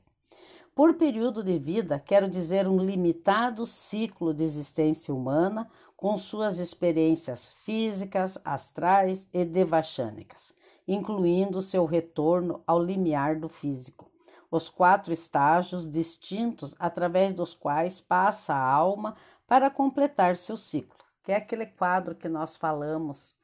Por 0.73 0.95
período 0.95 1.43
de 1.43 1.59
vida, 1.59 1.99
quero 1.99 2.27
dizer 2.27 2.67
um 2.67 2.79
limitado 2.79 3.63
ciclo 3.67 4.33
de 4.33 4.43
existência 4.43 5.13
humana 5.13 5.69
com 5.95 6.17
suas 6.17 6.57
experiências 6.57 7.53
físicas, 7.63 8.39
astrais 8.43 9.29
e 9.31 9.45
devachânicas 9.45 10.51
incluindo 10.87 11.61
seu 11.61 11.85
retorno 11.85 12.61
ao 12.65 12.81
limiar 12.81 13.39
do 13.39 13.49
físico. 13.49 14.11
Os 14.51 14.69
quatro 14.69 15.11
estágios 15.11 15.89
distintos 15.89 16.75
através 16.77 17.33
dos 17.33 17.53
quais 17.53 17.99
passa 17.99 18.53
a 18.53 18.63
alma 18.63 19.15
para 19.47 19.69
completar 19.69 20.37
seu 20.37 20.55
ciclo, 20.55 21.03
que 21.23 21.31
é 21.31 21.35
aquele 21.37 21.65
quadro 21.65 22.15
que 22.15 22.29
nós 22.29 22.55
falamos 22.55 23.35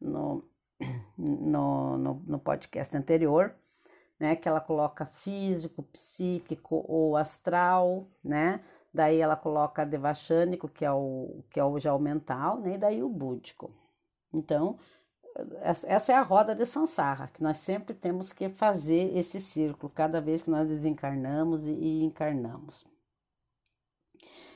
no, 0.00 0.44
no, 1.16 1.98
no, 1.98 2.22
no 2.26 2.38
podcast 2.38 2.96
anterior, 2.96 3.54
né? 4.18 4.34
Que 4.36 4.48
ela 4.48 4.60
coloca 4.60 5.06
físico, 5.06 5.82
psíquico 5.82 6.84
ou 6.88 7.16
astral, 7.16 8.06
né? 8.22 8.64
Daí 8.92 9.20
ela 9.20 9.36
coloca 9.36 9.84
devachânico, 9.84 10.68
que 10.68 10.84
é 10.84 10.90
o 10.90 11.44
que 11.50 11.60
é 11.60 11.64
o 11.64 11.78
já 11.78 11.94
o 11.94 11.98
mental, 11.98 12.58
né? 12.60 12.74
E 12.74 12.78
daí 12.78 13.02
o 13.02 13.08
búdico. 13.08 13.70
Então, 14.32 14.78
essa 15.62 16.12
é 16.12 16.16
a 16.16 16.22
roda 16.22 16.54
de 16.54 16.66
Sansara, 16.66 17.28
que 17.28 17.42
nós 17.42 17.58
sempre 17.58 17.94
temos 17.94 18.32
que 18.32 18.48
fazer 18.48 19.16
esse 19.16 19.40
círculo, 19.40 19.92
cada 19.94 20.20
vez 20.20 20.42
que 20.42 20.50
nós 20.50 20.66
desencarnamos 20.66 21.62
e 21.66 22.02
encarnamos. 22.02 22.84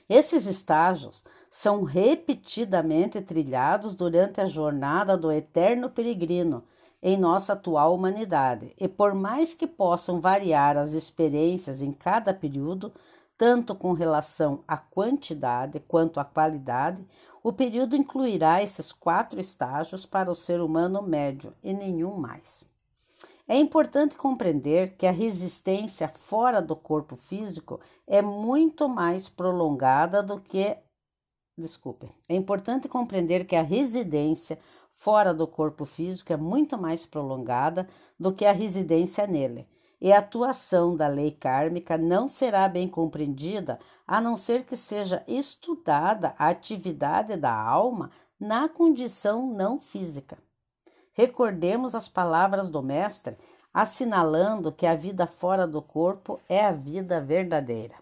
Esses 0.08 0.46
estágios 0.46 1.24
são 1.50 1.84
repetidamente 1.84 3.20
trilhados 3.20 3.94
durante 3.94 4.40
a 4.40 4.46
jornada 4.46 5.16
do 5.16 5.30
eterno 5.30 5.88
peregrino 5.88 6.64
em 7.02 7.16
nossa 7.16 7.54
atual 7.54 7.94
humanidade, 7.94 8.74
e 8.78 8.86
por 8.86 9.14
mais 9.14 9.54
que 9.54 9.66
possam 9.66 10.20
variar 10.20 10.76
as 10.76 10.92
experiências 10.92 11.82
em 11.82 11.92
cada 11.92 12.32
período, 12.32 12.92
tanto 13.36 13.74
com 13.74 13.92
relação 13.92 14.62
à 14.66 14.76
quantidade 14.76 15.80
quanto 15.80 16.20
à 16.20 16.24
qualidade, 16.24 17.04
o 17.42 17.52
período 17.52 17.96
incluirá 17.96 18.62
esses 18.62 18.92
quatro 18.92 19.40
estágios 19.40 20.06
para 20.06 20.30
o 20.30 20.34
ser 20.34 20.60
humano 20.60 21.02
médio 21.02 21.54
e 21.62 21.72
nenhum 21.72 22.16
mais. 22.16 22.64
É 23.48 23.56
importante 23.56 24.14
compreender 24.14 24.96
que 24.96 25.06
a 25.06 25.10
resistência 25.10 26.08
fora 26.08 26.62
do 26.62 26.76
corpo 26.76 27.16
físico 27.16 27.80
é 28.06 28.22
muito 28.22 28.88
mais 28.88 29.28
prolongada 29.28 30.22
do 30.22 30.40
que. 30.40 30.76
Desculpe. 31.58 32.08
É 32.28 32.34
importante 32.34 32.88
compreender 32.88 33.44
que 33.44 33.56
a 33.56 33.62
residência 33.62 34.58
fora 34.94 35.34
do 35.34 35.46
corpo 35.46 35.84
físico 35.84 36.32
é 36.32 36.36
muito 36.36 36.78
mais 36.78 37.04
prolongada 37.04 37.88
do 38.18 38.32
que 38.32 38.44
a 38.44 38.52
residência 38.52 39.26
nele 39.26 39.66
e 40.02 40.12
a 40.12 40.18
atuação 40.18 40.96
da 40.96 41.06
lei 41.06 41.30
kármica 41.30 41.96
não 41.96 42.26
será 42.26 42.68
bem 42.68 42.88
compreendida 42.88 43.78
a 44.04 44.20
não 44.20 44.36
ser 44.36 44.64
que 44.64 44.74
seja 44.74 45.22
estudada 45.28 46.34
a 46.36 46.48
atividade 46.48 47.36
da 47.36 47.54
alma 47.54 48.10
na 48.38 48.68
condição 48.68 49.46
não 49.46 49.78
física. 49.78 50.36
Recordemos 51.12 51.94
as 51.94 52.08
palavras 52.08 52.68
do 52.68 52.82
Mestre, 52.82 53.38
assinalando 53.72 54.72
que 54.72 54.88
a 54.88 54.96
vida 54.96 55.24
fora 55.24 55.68
do 55.68 55.80
corpo 55.80 56.40
é 56.48 56.64
a 56.64 56.72
vida 56.72 57.20
verdadeira. 57.20 57.94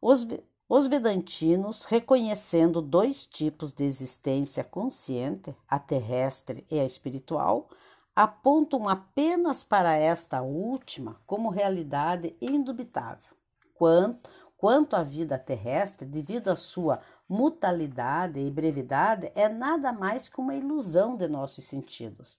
Os, 0.00 0.28
os 0.68 0.86
Vedantinos, 0.86 1.82
reconhecendo 1.86 2.80
dois 2.80 3.26
tipos 3.26 3.72
de 3.72 3.82
existência 3.82 4.62
consciente, 4.62 5.56
a 5.68 5.76
terrestre 5.76 6.64
e 6.70 6.78
a 6.78 6.84
espiritual, 6.84 7.68
apontam 8.14 8.88
apenas 8.88 9.62
para 9.62 9.94
esta 9.94 10.42
última 10.42 11.20
como 11.26 11.48
realidade 11.48 12.36
indubitável. 12.40 13.30
Quanto, 13.74 14.28
quanto 14.56 14.94
à 14.94 15.02
vida 15.02 15.38
terrestre, 15.38 16.06
devido 16.06 16.48
à 16.48 16.56
sua 16.56 17.00
mutalidade 17.28 18.40
e 18.40 18.50
brevidade, 18.50 19.30
é 19.34 19.48
nada 19.48 19.92
mais 19.92 20.28
que 20.28 20.40
uma 20.40 20.54
ilusão 20.54 21.16
de 21.16 21.28
nossos 21.28 21.64
sentidos. 21.64 22.38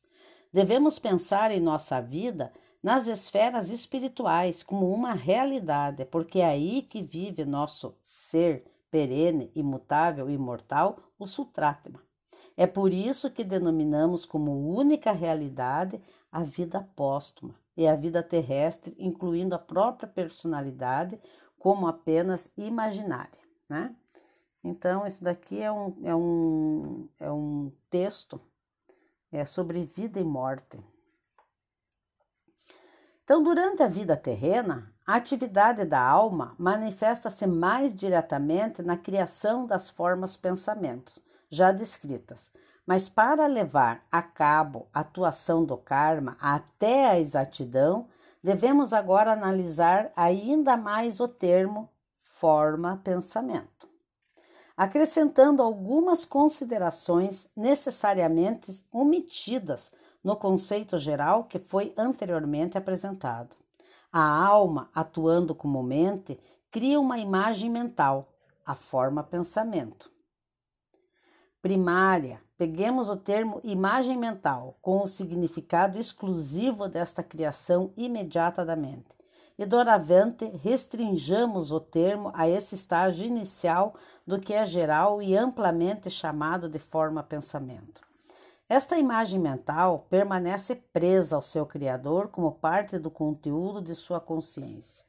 Devemos 0.54 1.00
pensar 1.00 1.50
em 1.52 1.60
nossa 1.60 2.02
vida 2.02 2.52
nas 2.84 3.08
esferas 3.08 3.70
espirituais 3.70 4.64
como 4.64 4.92
uma 4.92 5.14
realidade, 5.14 6.04
porque 6.06 6.40
é 6.40 6.46
aí 6.46 6.82
que 6.82 7.02
vive 7.02 7.46
nosso 7.46 7.96
ser 8.02 8.66
perene, 8.90 9.52
imutável 9.56 10.30
e 10.30 10.34
imortal, 10.34 11.00
o 11.18 11.26
Sutratma. 11.26 12.02
É 12.62 12.67
por 12.67 12.93
isso 12.93 13.32
que 13.32 13.43
denominamos 13.43 14.24
como 14.24 14.52
única 14.52 15.12
realidade 15.12 16.00
a 16.32 16.43
vida 16.43 16.88
póstuma 16.95 17.56
e 17.76 17.88
a 17.88 17.95
vida 17.95 18.21
terrestre, 18.21 18.95
incluindo 19.00 19.56
a 19.56 19.58
própria 19.58 20.08
personalidade, 20.08 21.19
como 21.58 21.88
apenas 21.88 22.54
imaginária. 22.56 23.39
Né? 23.67 23.95
Então, 24.63 25.08
isso 25.08 25.24
daqui 25.24 25.60
é 25.60 25.71
um, 25.71 25.95
é 26.04 26.15
um, 26.15 27.10
é 27.19 27.32
um 27.32 27.71
texto 27.89 28.39
é 29.32 29.43
sobre 29.43 29.84
vida 29.84 30.19
e 30.19 30.24
morte. 30.24 30.80
Então, 33.24 33.41
durante 33.41 33.82
a 33.82 33.88
vida 33.88 34.15
terrena, 34.15 34.93
a 35.04 35.15
atividade 35.15 35.84
da 35.84 36.00
alma 36.00 36.54
manifesta-se 36.60 37.47
mais 37.47 37.91
diretamente 37.91 38.84
na 38.84 38.97
criação 38.97 39.65
das 39.65 39.89
formas 39.89 40.38
pensamentos, 40.38 41.19
já 41.52 41.72
descritas, 41.72 42.50
mas 42.88 43.10
para 43.10 43.46
levar 43.46 44.04
a 44.12 44.22
cabo 44.22 44.88
a 44.94 45.02
atuação 45.02 45.64
do 45.66 45.78
karma 45.78 46.38
até 46.40 47.10
a 47.10 47.20
exatidão, 47.20 48.08
devemos 48.42 48.94
agora 48.94 49.34
analisar 49.34 50.12
ainda 50.16 50.76
mais 50.78 51.20
o 51.20 51.28
termo 51.28 51.90
forma 52.22 53.00
pensamento, 53.04 53.88
acrescentando 54.76 55.62
algumas 55.62 56.26
considerações 56.26 57.50
necessariamente 57.56 58.84
omitidas 58.92 59.92
no 60.24 60.36
conceito 60.36 60.98
geral 60.98 61.44
que 61.44 61.60
foi 61.60 61.94
anteriormente 61.96 62.78
apresentado. 62.78 63.56
A 64.12 64.24
alma, 64.24 64.90
atuando 64.94 65.54
como 65.54 65.84
mente, 65.84 66.40
cria 66.72 67.00
uma 67.00 67.20
imagem 67.20 67.70
mental, 67.70 68.34
a 68.66 68.76
forma 68.76 69.24
pensamento. 69.24 70.11
Primária, 71.62 72.41
peguemos 72.58 73.08
o 73.08 73.15
termo 73.15 73.62
imagem 73.63 74.17
mental, 74.17 74.80
com 74.82 75.04
o 75.04 75.08
significado 75.08 76.00
exclusivo 76.00 76.88
desta 76.88 77.21
criação 77.21 77.93
imediata 77.95 78.65
da 78.65 78.76
mente. 78.76 79.15
E 79.60 79.63
doravante 79.63 80.45
restringamos 80.63 81.71
o 81.71 81.80
termo 81.80 82.32
a 82.34 82.50
esse 82.50 82.74
estágio 82.74 83.28
inicial 83.28 83.93
do 84.26 84.39
que 84.39 84.56
é 84.56 84.65
geral 84.65 85.21
e 85.21 85.38
amplamente 85.38 86.10
chamado 86.10 86.67
de 86.67 86.80
forma 86.80 87.21
pensamento. 87.21 88.02
Esta 88.67 88.97
imagem 88.97 89.39
mental 89.39 90.08
permanece 90.10 90.74
presa 90.74 91.36
ao 91.36 91.43
seu 91.43 91.65
Criador 91.67 92.30
como 92.30 92.54
parte 92.54 92.97
do 92.97 93.12
conteúdo 93.12 93.84
de 93.84 93.93
sua 93.93 94.19
consciência. 94.19 95.06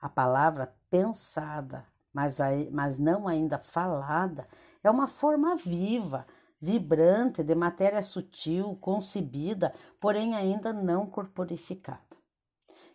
A 0.00 0.08
palavra 0.08 0.74
pensada, 0.90 1.86
mas, 2.12 2.38
mas 2.72 2.98
não 2.98 3.28
ainda 3.28 3.58
falada, 3.58 4.48
é 4.88 4.90
uma 4.90 5.06
forma 5.06 5.56
viva, 5.56 6.26
vibrante 6.60 7.42
de 7.42 7.54
matéria 7.54 8.02
sutil, 8.02 8.76
concebida, 8.80 9.74
porém 10.00 10.34
ainda 10.34 10.72
não 10.72 11.06
corporificada. 11.06 12.00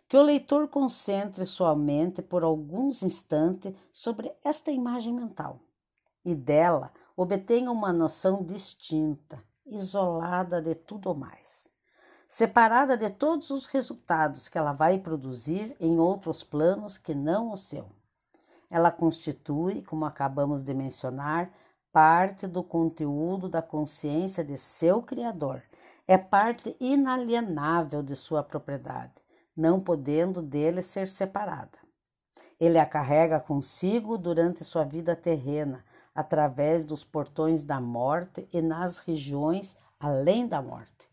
Que 0.08 0.16
o 0.16 0.22
leitor 0.22 0.68
concentre 0.68 1.46
sua 1.46 1.76
mente 1.76 2.20
por 2.22 2.42
alguns 2.42 3.02
instantes 3.02 3.74
sobre 3.92 4.32
esta 4.42 4.70
imagem 4.70 5.12
mental 5.12 5.60
e 6.24 6.34
dela 6.34 6.92
obtenha 7.16 7.70
uma 7.70 7.92
noção 7.92 8.42
distinta 8.42 9.42
isolada 9.66 10.60
de 10.60 10.74
tudo 10.74 11.14
mais, 11.14 11.68
separada 12.26 12.96
de 12.96 13.08
todos 13.10 13.50
os 13.50 13.66
resultados 13.66 14.48
que 14.48 14.58
ela 14.58 14.72
vai 14.72 14.98
produzir 14.98 15.76
em 15.78 15.98
outros 15.98 16.42
planos 16.42 16.98
que 16.98 17.14
não 17.14 17.52
o 17.52 17.56
seu. 17.56 17.88
Ela 18.68 18.90
constitui, 18.90 19.82
como 19.82 20.04
acabamos 20.04 20.62
de 20.62 20.72
mencionar, 20.74 21.52
parte 21.92 22.46
do 22.46 22.62
conteúdo 22.62 23.48
da 23.48 23.60
consciência 23.60 24.44
de 24.44 24.56
seu 24.56 25.02
Criador, 25.02 25.62
é 26.06 26.18
parte 26.18 26.76
inalienável 26.80 28.02
de 28.02 28.16
sua 28.16 28.42
propriedade, 28.42 29.14
não 29.56 29.80
podendo 29.80 30.42
dele 30.42 30.82
ser 30.82 31.08
separada. 31.08 31.78
Ele 32.58 32.78
a 32.78 32.86
carrega 32.86 33.40
consigo 33.40 34.18
durante 34.18 34.64
sua 34.64 34.84
vida 34.84 35.16
terrena, 35.16 35.84
através 36.14 36.84
dos 36.84 37.04
portões 37.04 37.64
da 37.64 37.80
morte 37.80 38.48
e 38.52 38.60
nas 38.60 38.98
regiões 38.98 39.76
além 39.98 40.46
da 40.46 40.60
morte. 40.60 41.08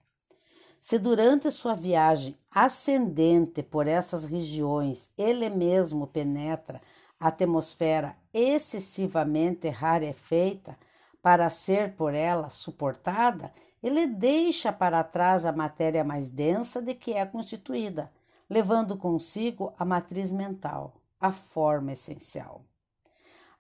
Se 0.82 0.98
durante 0.98 1.52
sua 1.52 1.76
viagem 1.76 2.38
ascendente 2.50 3.62
por 3.62 3.88
essas 3.88 4.26
regiões 4.26 5.10
ele 5.18 5.50
mesmo 5.50 6.08
penetra 6.08 6.82
a 7.20 7.28
atmosfera 7.28 8.16
excessivamente 8.38 9.69
rarefeita 9.69 10.78
para 11.21 11.50
ser 11.50 11.95
por 11.95 12.13
ela 12.13 12.50
suportada, 12.50 13.52
ele 13.82 14.08
deixa 14.08 14.71
para 14.71 15.04
trás 15.04 15.45
a 15.45 15.52
matéria 15.52 16.04
mais 16.04 16.30
densa 16.30 16.82
de 16.82 16.93
que 16.93 17.13
é 17.13 17.26
constituída, 17.26 18.12
levando 18.50 18.97
consigo 18.97 19.73
a 19.78 19.84
matriz 19.84 20.32
mental, 20.32 20.93
a 21.19 21.32
forma 21.32 21.93
essencial. 21.93 22.63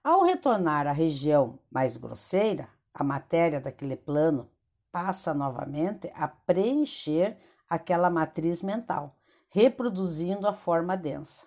Ao 0.03 0.23
retornar 0.23 0.87
à 0.87 0.91
região 0.91 1.59
mais 1.69 1.97
grosseira, 1.97 2.69
a 2.93 3.03
matéria 3.03 3.59
daquele 3.59 3.95
plano 3.95 4.49
passa 4.91 5.33
novamente 5.33 6.11
a 6.15 6.27
preencher 6.27 7.37
aquela 7.69 8.09
matriz 8.09 8.61
mental, 8.61 9.15
reproduzindo 9.49 10.47
a 10.47 10.53
forma 10.53 10.95
densa. 10.95 11.45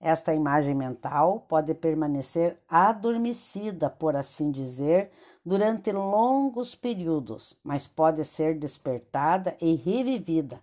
Esta 0.00 0.32
imagem 0.32 0.74
mental 0.74 1.44
pode 1.46 1.74
permanecer 1.74 2.56
adormecida, 2.66 3.90
por 3.90 4.16
assim 4.16 4.50
dizer, 4.50 5.10
durante 5.44 5.92
longos 5.92 6.74
períodos, 6.74 7.54
mas 7.62 7.86
pode 7.86 8.24
ser 8.24 8.58
despertada 8.58 9.54
e 9.60 9.74
revivida. 9.74 10.58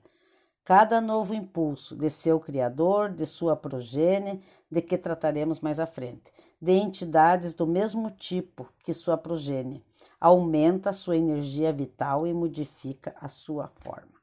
Cada 0.65 0.99
novo 0.99 1.35
impulso 1.35 1.95
de 1.95 2.09
seu 2.09 2.39
Criador, 2.39 3.09
de 3.11 3.27
sua 3.27 3.55
progênie, 3.55 4.41
de 4.71 4.81
que 4.81 4.97
trataremos 4.97 5.59
mais 5.59 5.79
à 5.79 5.85
frente, 5.85 6.33
de 6.59 6.71
entidades 6.71 7.53
do 7.53 7.67
mesmo 7.67 8.09
tipo 8.09 8.67
que 8.83 8.91
sua 8.91 9.17
progênie, 9.17 9.83
aumenta 10.19 10.91
sua 10.91 11.15
energia 11.15 11.71
vital 11.71 12.25
e 12.25 12.33
modifica 12.33 13.15
a 13.21 13.29
sua 13.29 13.71
forma. 13.75 14.16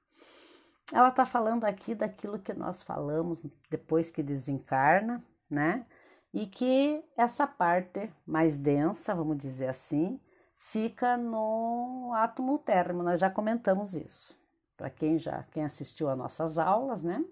Ela 0.93 1.09
está 1.09 1.25
falando 1.25 1.65
aqui 1.65 1.95
daquilo 1.95 2.39
que 2.39 2.53
nós 2.53 2.83
falamos 2.83 3.41
depois 3.71 4.11
que 4.11 4.23
desencarna, 4.23 5.25
né? 5.49 5.87
E 6.33 6.47
que 6.47 7.03
essa 7.17 7.47
parte 7.47 8.13
mais 8.27 8.59
densa, 8.59 9.15
vamos 9.15 9.39
dizer 9.39 9.69
assim, 9.69 10.21
fica 10.57 11.17
no 11.17 12.13
átomo 12.15 12.59
térreo. 12.59 13.03
Nós 13.03 13.21
já 13.21 13.31
comentamos 13.31 13.95
isso. 13.95 14.37
Para 14.77 14.91
quem 14.91 15.19
já 15.19 15.45
quem 15.53 15.65
assistiu 15.65 16.09
a 16.09 16.17
nossas 16.17 16.59
aulas, 16.59 17.03
né? 17.03 17.25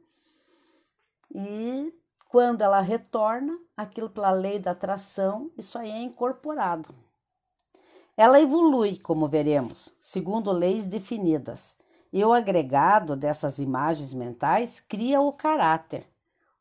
E 1.35 1.93
quando 2.29 2.62
ela 2.62 2.81
retorna, 2.81 3.59
aquilo 3.77 4.09
pela 4.09 4.31
lei 4.31 4.59
da 4.59 4.71
atração, 4.71 5.51
isso 5.59 5.79
aí 5.79 5.91
é 5.91 6.03
incorporado. 6.03 6.95
Ela 8.17 8.41
evolui, 8.41 8.99
como 8.99 9.29
veremos, 9.29 9.95
segundo 10.01 10.53
leis 10.53 10.87
definidas, 10.87 11.77
e 12.12 12.25
o 12.25 12.33
agregado 12.33 13.16
dessas 13.16 13.59
imagens 13.59 14.12
mentais 14.12 14.81
cria 14.81 15.20
o 15.20 15.33
caráter. 15.33 16.07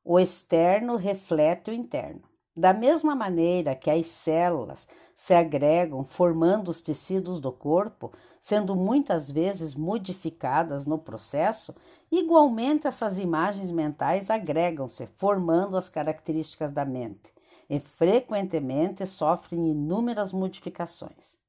O 0.03 0.19
externo 0.19 0.95
reflete 0.95 1.69
o 1.69 1.73
interno. 1.73 2.21
Da 2.55 2.73
mesma 2.73 3.15
maneira 3.15 3.75
que 3.75 3.89
as 3.89 4.07
células 4.07 4.87
se 5.15 5.33
agregam 5.33 6.03
formando 6.03 6.69
os 6.69 6.81
tecidos 6.81 7.39
do 7.39 7.51
corpo, 7.51 8.11
sendo 8.39 8.75
muitas 8.75 9.31
vezes 9.31 9.75
modificadas 9.75 10.85
no 10.85 10.97
processo, 10.97 11.73
igualmente 12.11 12.87
essas 12.87 13.19
imagens 13.19 13.71
mentais 13.71 14.29
agregam-se, 14.29 15.07
formando 15.17 15.77
as 15.77 15.89
características 15.89 16.71
da 16.71 16.83
mente, 16.83 17.33
e 17.69 17.79
frequentemente 17.79 19.05
sofrem 19.05 19.69
inúmeras 19.69 20.33
modificações. 20.33 21.40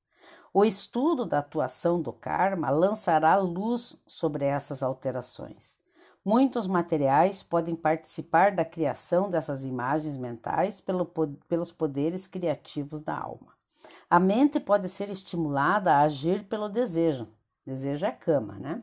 O 0.54 0.66
estudo 0.66 1.24
da 1.24 1.38
atuação 1.38 2.02
do 2.02 2.12
karma 2.12 2.68
lançará 2.68 3.36
luz 3.36 3.96
sobre 4.06 4.44
essas 4.44 4.82
alterações. 4.82 5.78
Muitos 6.22 6.66
materiais 6.66 7.42
podem 7.42 7.74
participar 7.74 8.52
da 8.52 8.64
criação 8.64 9.30
dessas 9.30 9.64
imagens 9.64 10.16
mentais 10.16 10.80
pelo, 10.80 11.06
pelos 11.48 11.72
poderes 11.72 12.26
criativos 12.26 13.00
da 13.00 13.18
alma. 13.18 13.54
A 14.10 14.20
mente 14.20 14.60
pode 14.60 14.88
ser 14.90 15.08
estimulada 15.08 15.94
a 15.94 16.00
agir 16.00 16.44
pelo 16.44 16.68
desejo. 16.68 17.28
Desejo 17.66 18.04
é 18.04 18.12
cama, 18.12 18.54
né? 18.54 18.82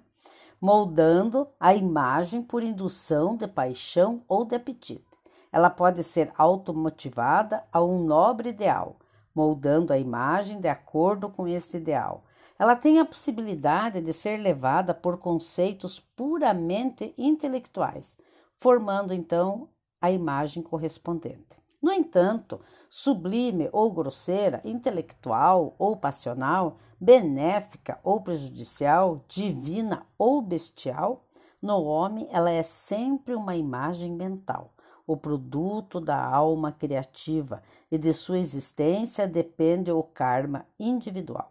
moldando 0.60 1.47
a 1.60 1.73
imagem 1.73 2.41
por 2.41 2.63
indução 2.63 3.38
de 3.38 3.47
paixão 3.47 4.23
ou 4.27 4.43
de 4.43 4.55
apetite. 4.55 5.05
Ela 5.51 5.69
pode 5.69 6.03
ser 6.03 6.32
automotivada 6.38 7.63
a 7.71 7.82
um 7.82 8.03
nobre 8.03 8.49
ideal, 8.49 8.97
moldando 9.39 9.93
a 9.93 9.97
imagem 9.97 10.60
de 10.60 10.67
acordo 10.67 11.30
com 11.30 11.47
este 11.47 11.78
ideal. 11.78 12.25
Ela 12.60 12.75
tem 12.75 12.99
a 12.99 13.06
possibilidade 13.06 14.02
de 14.02 14.12
ser 14.12 14.36
levada 14.36 14.93
por 14.93 15.17
conceitos 15.17 15.97
puramente 15.97 17.13
intelectuais, 17.17 18.17
formando 18.58 19.13
então 19.13 19.69
a 20.02 20.12
imagem 20.12 20.62
correspondente. 20.62 21.58
No 21.82 21.89
entanto, 21.89 22.60
sublime 22.89 23.69
ou 23.71 23.89
grosseira, 23.93 24.60
intelectual 24.65 25.73
ou 25.80 25.95
passional, 25.95 26.75
benéfica 26.99 27.97
ou 28.04 28.19
prejudicial, 28.19 29.23
divina 29.25 30.06
ou 30.17 30.41
bestial, 30.41 31.23
no 31.62 31.82
homem 31.84 32.28
ela 32.30 32.52
é 32.52 32.62
sempre 32.62 33.34
uma 33.34 33.56
imagem 33.56 34.12
mental, 34.12 34.73
o 35.12 35.17
produto 35.17 36.00
da 36.00 36.24
alma 36.24 36.72
criativa, 36.72 37.63
e 37.91 37.98
de 37.98 38.13
sua 38.13 38.38
existência 38.38 39.28
depende 39.28 39.91
o 39.91 40.04
karma 40.04 40.67
individual. 40.80 41.50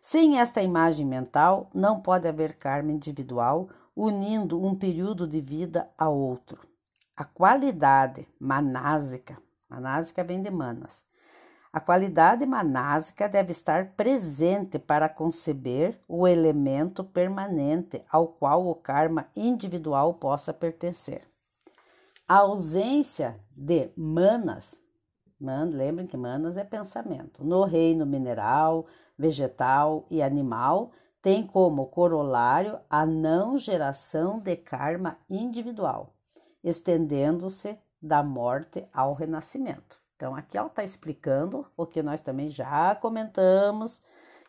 Sem 0.00 0.40
esta 0.40 0.62
imagem 0.62 1.04
mental, 1.04 1.68
não 1.74 2.00
pode 2.00 2.26
haver 2.26 2.56
karma 2.56 2.90
individual 2.90 3.68
unindo 3.94 4.58
um 4.64 4.74
período 4.74 5.28
de 5.28 5.42
vida 5.42 5.90
a 5.98 6.08
outro. 6.08 6.66
A 7.14 7.22
qualidade 7.22 8.26
manásica, 8.40 9.36
manásica 9.68 10.24
vem 10.24 10.40
de 10.40 10.50
manas, 10.50 11.04
a 11.70 11.80
qualidade 11.80 12.46
manásica 12.46 13.28
deve 13.28 13.50
estar 13.50 13.90
presente 13.90 14.78
para 14.78 15.06
conceber 15.06 16.00
o 16.08 16.26
elemento 16.26 17.04
permanente 17.04 18.02
ao 18.10 18.26
qual 18.26 18.66
o 18.66 18.74
karma 18.74 19.28
individual 19.36 20.14
possa 20.14 20.54
pertencer. 20.54 21.29
A 22.30 22.36
ausência 22.36 23.40
de 23.56 23.90
manas, 23.96 24.80
man, 25.40 25.64
lembrem 25.64 26.06
que 26.06 26.16
manas 26.16 26.56
é 26.56 26.62
pensamento, 26.62 27.44
no 27.44 27.64
reino 27.64 28.06
mineral, 28.06 28.86
vegetal 29.18 30.06
e 30.08 30.22
animal 30.22 30.92
tem 31.20 31.44
como 31.44 31.88
corolário 31.88 32.78
a 32.88 33.04
não 33.04 33.58
geração 33.58 34.38
de 34.38 34.54
karma 34.54 35.18
individual 35.28 36.14
estendendo-se 36.62 37.76
da 38.00 38.22
morte 38.22 38.86
ao 38.94 39.12
renascimento. 39.12 40.00
Então, 40.14 40.36
aqui 40.36 40.56
ela 40.56 40.68
está 40.68 40.84
explicando 40.84 41.66
o 41.76 41.84
que 41.84 42.00
nós 42.00 42.20
também 42.20 42.48
já 42.48 42.94
comentamos, 42.94 44.00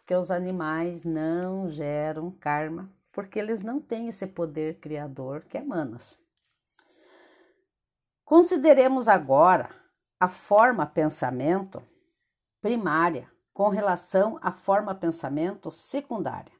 que 0.05 0.13
os 0.13 0.29
animais 0.29 1.03
não 1.03 1.67
geram 1.67 2.29
karma, 2.29 2.91
porque 3.11 3.39
eles 3.39 3.63
não 3.63 3.81
têm 3.81 4.07
esse 4.07 4.27
poder 4.27 4.79
criador 4.79 5.45
que 5.45 5.57
é 5.57 5.63
manas. 5.63 6.20
Consideremos 8.31 9.09
agora 9.09 9.69
a 10.17 10.29
forma 10.29 10.85
pensamento 10.85 11.83
primária 12.61 13.29
com 13.53 13.67
relação 13.67 14.39
à 14.41 14.53
forma 14.53 14.95
pensamento 14.95 15.69
secundária. 15.69 16.53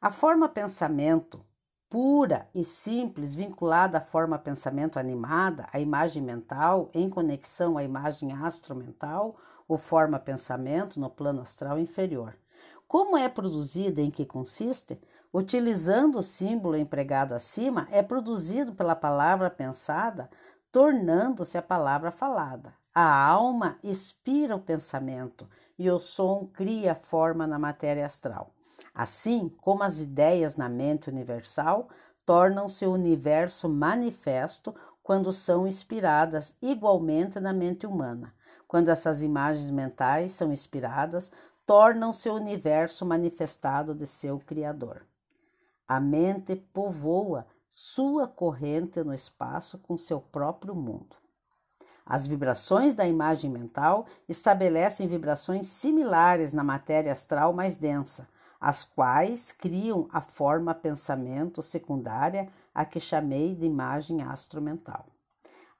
A 0.00 0.12
forma 0.12 0.48
pensamento 0.48 1.44
pura 1.90 2.48
e 2.54 2.62
simples, 2.62 3.34
vinculada 3.34 3.98
à 3.98 4.00
forma 4.00 4.38
pensamento 4.38 4.96
animada, 4.96 5.66
à 5.72 5.80
imagem 5.80 6.22
mental, 6.22 6.88
em 6.94 7.10
conexão 7.10 7.76
à 7.76 7.82
imagem 7.82 8.32
astromental, 8.32 9.34
ou 9.66 9.76
forma 9.76 10.20
pensamento 10.20 11.00
no 11.00 11.10
plano 11.10 11.42
astral 11.42 11.80
inferior. 11.80 12.38
Como 12.86 13.16
é 13.16 13.28
produzida 13.28 14.00
e 14.00 14.04
em 14.04 14.10
que 14.12 14.24
consiste? 14.24 15.00
Utilizando 15.34 16.20
o 16.20 16.22
símbolo 16.22 16.76
empregado 16.76 17.34
acima, 17.34 17.88
é 17.90 18.02
produzido 18.02 18.72
pela 18.72 18.94
palavra 18.94 19.50
pensada, 19.50 20.30
tornando-se 20.70 21.56
a 21.56 21.62
palavra 21.62 22.10
falada. 22.10 22.74
A 22.94 23.24
alma 23.24 23.78
inspira 23.82 24.56
o 24.56 24.60
pensamento 24.60 25.48
e 25.78 25.90
o 25.90 25.98
som 25.98 26.46
cria 26.52 26.94
forma 26.94 27.46
na 27.46 27.58
matéria 27.58 28.04
astral. 28.04 28.52
Assim 28.94 29.48
como 29.60 29.82
as 29.82 30.00
ideias 30.00 30.56
na 30.56 30.68
mente 30.68 31.08
universal 31.08 31.88
tornam-se 32.26 32.84
o 32.84 32.92
universo 32.92 33.68
manifesto 33.68 34.74
quando 35.02 35.32
são 35.32 35.66
inspiradas 35.66 36.54
igualmente 36.60 37.40
na 37.40 37.52
mente 37.52 37.86
humana. 37.86 38.34
Quando 38.66 38.90
essas 38.90 39.22
imagens 39.22 39.70
mentais 39.70 40.32
são 40.32 40.52
inspiradas, 40.52 41.30
tornam-se 41.64 42.28
o 42.28 42.34
universo 42.34 43.06
manifestado 43.06 43.94
de 43.94 44.06
seu 44.06 44.38
Criador. 44.40 45.06
A 45.86 45.98
mente 45.98 46.56
povoa 46.56 47.46
sua 47.70 48.26
corrente 48.26 49.02
no 49.02 49.12
espaço 49.12 49.78
com 49.78 49.98
seu 49.98 50.20
próprio 50.20 50.74
mundo. 50.74 51.16
As 52.04 52.26
vibrações 52.26 52.94
da 52.94 53.06
imagem 53.06 53.50
mental 53.50 54.06
estabelecem 54.26 55.06
vibrações 55.06 55.66
similares 55.66 56.54
na 56.54 56.64
matéria 56.64 57.12
astral 57.12 57.52
mais 57.52 57.76
densa, 57.76 58.26
as 58.58 58.84
quais 58.84 59.52
criam 59.52 60.08
a 60.10 60.20
forma 60.20 60.74
pensamento 60.74 61.62
secundária 61.62 62.48
a 62.74 62.84
que 62.84 62.98
chamei 62.98 63.54
de 63.54 63.66
imagem 63.66 64.22
astromental. 64.22 65.06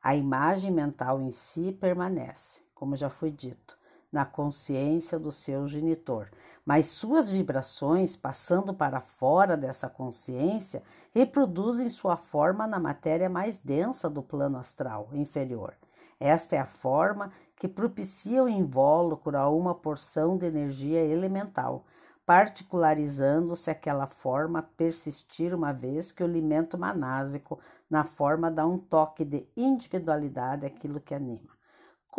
A 0.02 0.14
imagem 0.14 0.70
mental 0.70 1.20
em 1.20 1.30
si 1.30 1.72
permanece, 1.72 2.60
como 2.74 2.94
já 2.94 3.08
foi 3.08 3.30
dito, 3.30 3.77
na 4.10 4.24
consciência 4.24 5.18
do 5.18 5.30
seu 5.30 5.66
genitor, 5.66 6.28
mas 6.64 6.86
suas 6.86 7.30
vibrações, 7.30 8.16
passando 8.16 8.74
para 8.74 9.00
fora 9.00 9.56
dessa 9.56 9.88
consciência, 9.88 10.82
reproduzem 11.12 11.88
sua 11.88 12.16
forma 12.16 12.66
na 12.66 12.78
matéria 12.78 13.28
mais 13.28 13.58
densa 13.58 14.08
do 14.08 14.22
plano 14.22 14.58
astral 14.58 15.08
inferior. 15.12 15.74
Esta 16.20 16.56
é 16.56 16.58
a 16.58 16.66
forma 16.66 17.30
que 17.56 17.68
propicia 17.68 18.42
o 18.42 18.48
invólucro 18.48 19.36
a 19.36 19.48
uma 19.48 19.74
porção 19.74 20.36
de 20.36 20.46
energia 20.46 21.04
elemental, 21.04 21.84
particularizando-se 22.26 23.70
aquela 23.70 24.06
forma 24.06 24.62
persistir 24.62 25.54
uma 25.54 25.72
vez 25.72 26.12
que 26.12 26.22
o 26.22 26.26
alimento 26.26 26.76
manásico 26.76 27.58
na 27.88 28.04
forma 28.04 28.50
dá 28.50 28.66
um 28.66 28.78
toque 28.78 29.24
de 29.24 29.48
individualidade 29.56 30.66
àquilo 30.66 31.00
que 31.00 31.14
anima. 31.14 31.57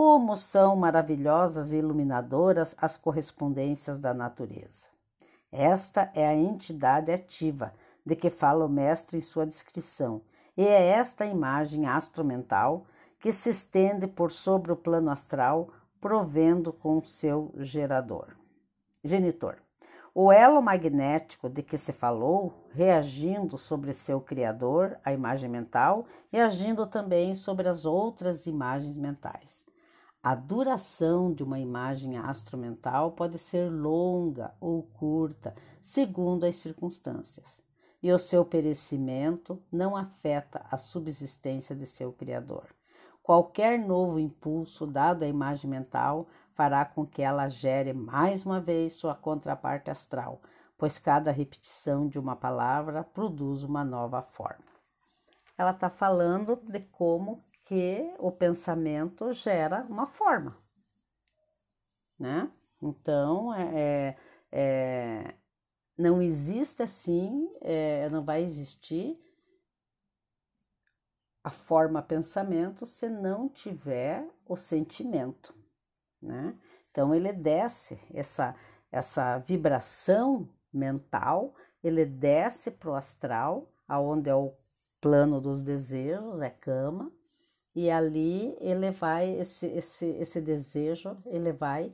Como 0.02 0.38
são 0.38 0.78
maravilhosas 0.78 1.74
e 1.74 1.76
iluminadoras 1.76 2.74
as 2.78 2.96
correspondências 2.96 4.00
da 4.00 4.14
natureza. 4.14 4.88
Esta 5.52 6.10
é 6.16 6.26
a 6.26 6.34
entidade 6.34 7.12
ativa 7.12 7.74
de 8.06 8.16
que 8.16 8.30
fala 8.30 8.66
o 8.66 8.70
mestre 8.70 9.18
em 9.18 9.22
sua 9.22 9.46
descrição, 9.46 10.22
e 10.56 10.66
é 10.66 10.86
esta 10.86 11.26
imagem 11.26 11.86
astromental 11.86 12.86
que 13.20 13.30
se 13.30 13.50
estende 13.50 14.08
por 14.08 14.32
sobre 14.32 14.72
o 14.72 14.78
plano 14.78 15.12
astral, 15.12 15.68
provendo 16.00 16.72
com 16.72 17.04
seu 17.04 17.52
gerador, 17.58 18.38
genitor. 19.04 19.58
O 20.16 20.32
elo 20.32 20.62
magnético 20.62 21.50
de 21.50 21.62
que 21.62 21.78
se 21.78 21.92
falou, 21.92 22.54
reagindo 22.72 23.58
sobre 23.58 23.92
seu 23.92 24.22
criador, 24.22 24.98
a 25.04 25.12
imagem 25.12 25.50
mental, 25.50 26.06
e 26.32 26.40
agindo 26.40 26.88
também 26.88 27.36
sobre 27.36 27.68
as 27.68 27.84
outras 27.84 28.48
imagens 28.48 28.96
mentais. 28.96 29.68
A 30.22 30.36
duração 30.36 31.34
de 31.34 31.42
uma 31.44 31.60
imagem 31.60 32.18
astromental 32.18 33.14
pode 33.14 33.40
ser 33.40 33.72
longa 33.72 34.54
ou 34.60 34.84
curta, 34.84 35.56
segundo 35.82 36.46
as 36.46 36.58
circunstâncias, 36.58 37.64
e 38.04 38.12
o 38.12 38.20
seu 38.20 38.44
perecimento 38.44 39.64
não 39.72 39.96
afeta 39.96 40.66
a 40.70 40.76
subsistência 40.76 41.74
de 41.74 41.86
seu 41.86 42.12
criador. 42.12 42.66
Qualquer 43.24 43.80
novo 43.80 44.20
impulso 44.20 44.86
dado 44.86 45.24
à 45.24 45.28
imagem 45.28 45.70
mental 45.70 46.28
fará 46.52 46.84
com 46.84 47.06
que 47.06 47.22
ela 47.22 47.48
gere 47.48 47.94
mais 47.94 48.46
uma 48.46 48.60
vez 48.60 48.92
sua 48.94 49.16
contraparte 49.16 49.90
astral, 49.90 50.42
pois 50.78 51.00
cada 51.00 51.32
repetição 51.32 52.10
de 52.10 52.20
uma 52.20 52.36
palavra 52.36 53.06
produz 53.06 53.64
uma 53.64 53.86
nova 53.86 54.22
forma. 54.22 54.66
Ela 55.58 55.72
está 55.72 55.90
falando 55.90 56.58
de 56.58 56.82
como 56.82 57.42
que 57.70 58.14
o 58.18 58.32
pensamento 58.32 59.32
gera 59.32 59.84
uma 59.84 60.08
forma, 60.08 60.58
né? 62.18 62.52
Então, 62.82 63.54
é, 63.54 63.70
é, 63.76 64.18
é 64.52 65.36
não 65.98 66.22
existe 66.22 66.82
assim, 66.82 67.48
é, 67.62 68.10
não 68.10 68.24
vai 68.24 68.42
existir 68.42 69.20
a 71.44 71.50
forma 71.50 72.02
pensamento 72.02 72.86
se 72.86 73.10
não 73.10 73.48
tiver 73.48 74.26
o 74.46 74.56
sentimento 74.56 75.54
né? 76.22 76.58
Então 76.92 77.14
ele 77.14 77.32
desce 77.32 78.00
essa 78.14 78.56
essa 78.92 79.38
vibração 79.38 80.50
mental, 80.74 81.54
ele 81.84 82.06
desce 82.06 82.72
para 82.72 82.90
o 82.90 82.96
astral, 82.96 83.72
aonde 83.88 84.32
é 84.32 84.36
o 84.36 84.52
plano 85.00 85.40
dos 85.40 85.64
desejos, 85.64 86.42
é 86.42 86.50
cama, 86.50 87.12
e 87.86 87.90
ali 87.90 88.56
ele 88.60 88.92
vai 88.92 89.30
esse 89.40 89.66
esse 89.68 90.06
esse 90.06 90.42
desejo 90.42 91.18
ele 91.26 91.52
vai 91.52 91.94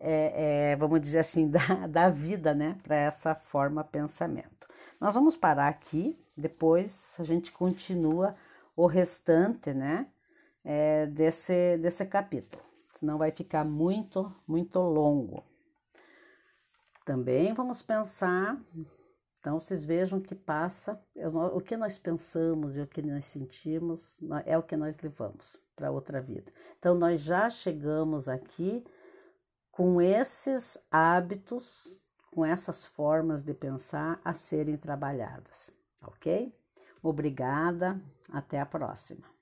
é, 0.00 0.70
é, 0.72 0.76
vamos 0.76 0.98
dizer 1.00 1.18
assim 1.18 1.48
da, 1.50 1.86
da 1.86 2.08
vida, 2.08 2.54
né, 2.54 2.78
para 2.82 2.96
essa 2.96 3.34
forma 3.34 3.84
pensamento. 3.84 4.66
Nós 4.98 5.14
vamos 5.14 5.36
parar 5.36 5.68
aqui, 5.68 6.18
depois 6.36 7.14
a 7.18 7.24
gente 7.24 7.52
continua 7.52 8.34
o 8.74 8.86
restante, 8.86 9.74
né, 9.74 10.06
é, 10.64 11.06
desse, 11.06 11.76
desse 11.78 12.06
capítulo, 12.06 12.62
senão 12.94 13.18
vai 13.18 13.30
ficar 13.30 13.64
muito, 13.64 14.34
muito 14.48 14.78
longo. 14.78 15.44
Também 17.04 17.52
vamos 17.52 17.82
pensar, 17.82 18.58
então 19.40 19.58
vocês 19.58 19.84
vejam 19.84 20.20
que 20.20 20.34
passa, 20.34 21.02
o 21.54 21.60
que 21.62 21.74
nós 21.74 21.98
pensamos 21.98 22.76
e 22.76 22.82
o 22.82 22.86
que 22.86 23.00
nós 23.00 23.24
sentimos 23.24 24.20
é 24.44 24.56
o 24.56 24.62
que 24.62 24.76
nós 24.76 24.98
levamos 24.98 25.58
para 25.74 25.90
outra 25.90 26.20
vida. 26.20 26.52
Então 26.78 26.94
nós 26.94 27.20
já 27.20 27.48
chegamos 27.48 28.28
aqui 28.28 28.84
com 29.72 30.00
esses 30.00 30.76
hábitos, 30.90 31.98
com 32.30 32.44
essas 32.44 32.84
formas 32.84 33.42
de 33.42 33.54
pensar 33.54 34.20
a 34.22 34.34
serem 34.34 34.76
trabalhadas, 34.76 35.72
ok? 36.02 36.54
Obrigada, 37.02 37.98
até 38.30 38.60
a 38.60 38.66
próxima. 38.66 39.39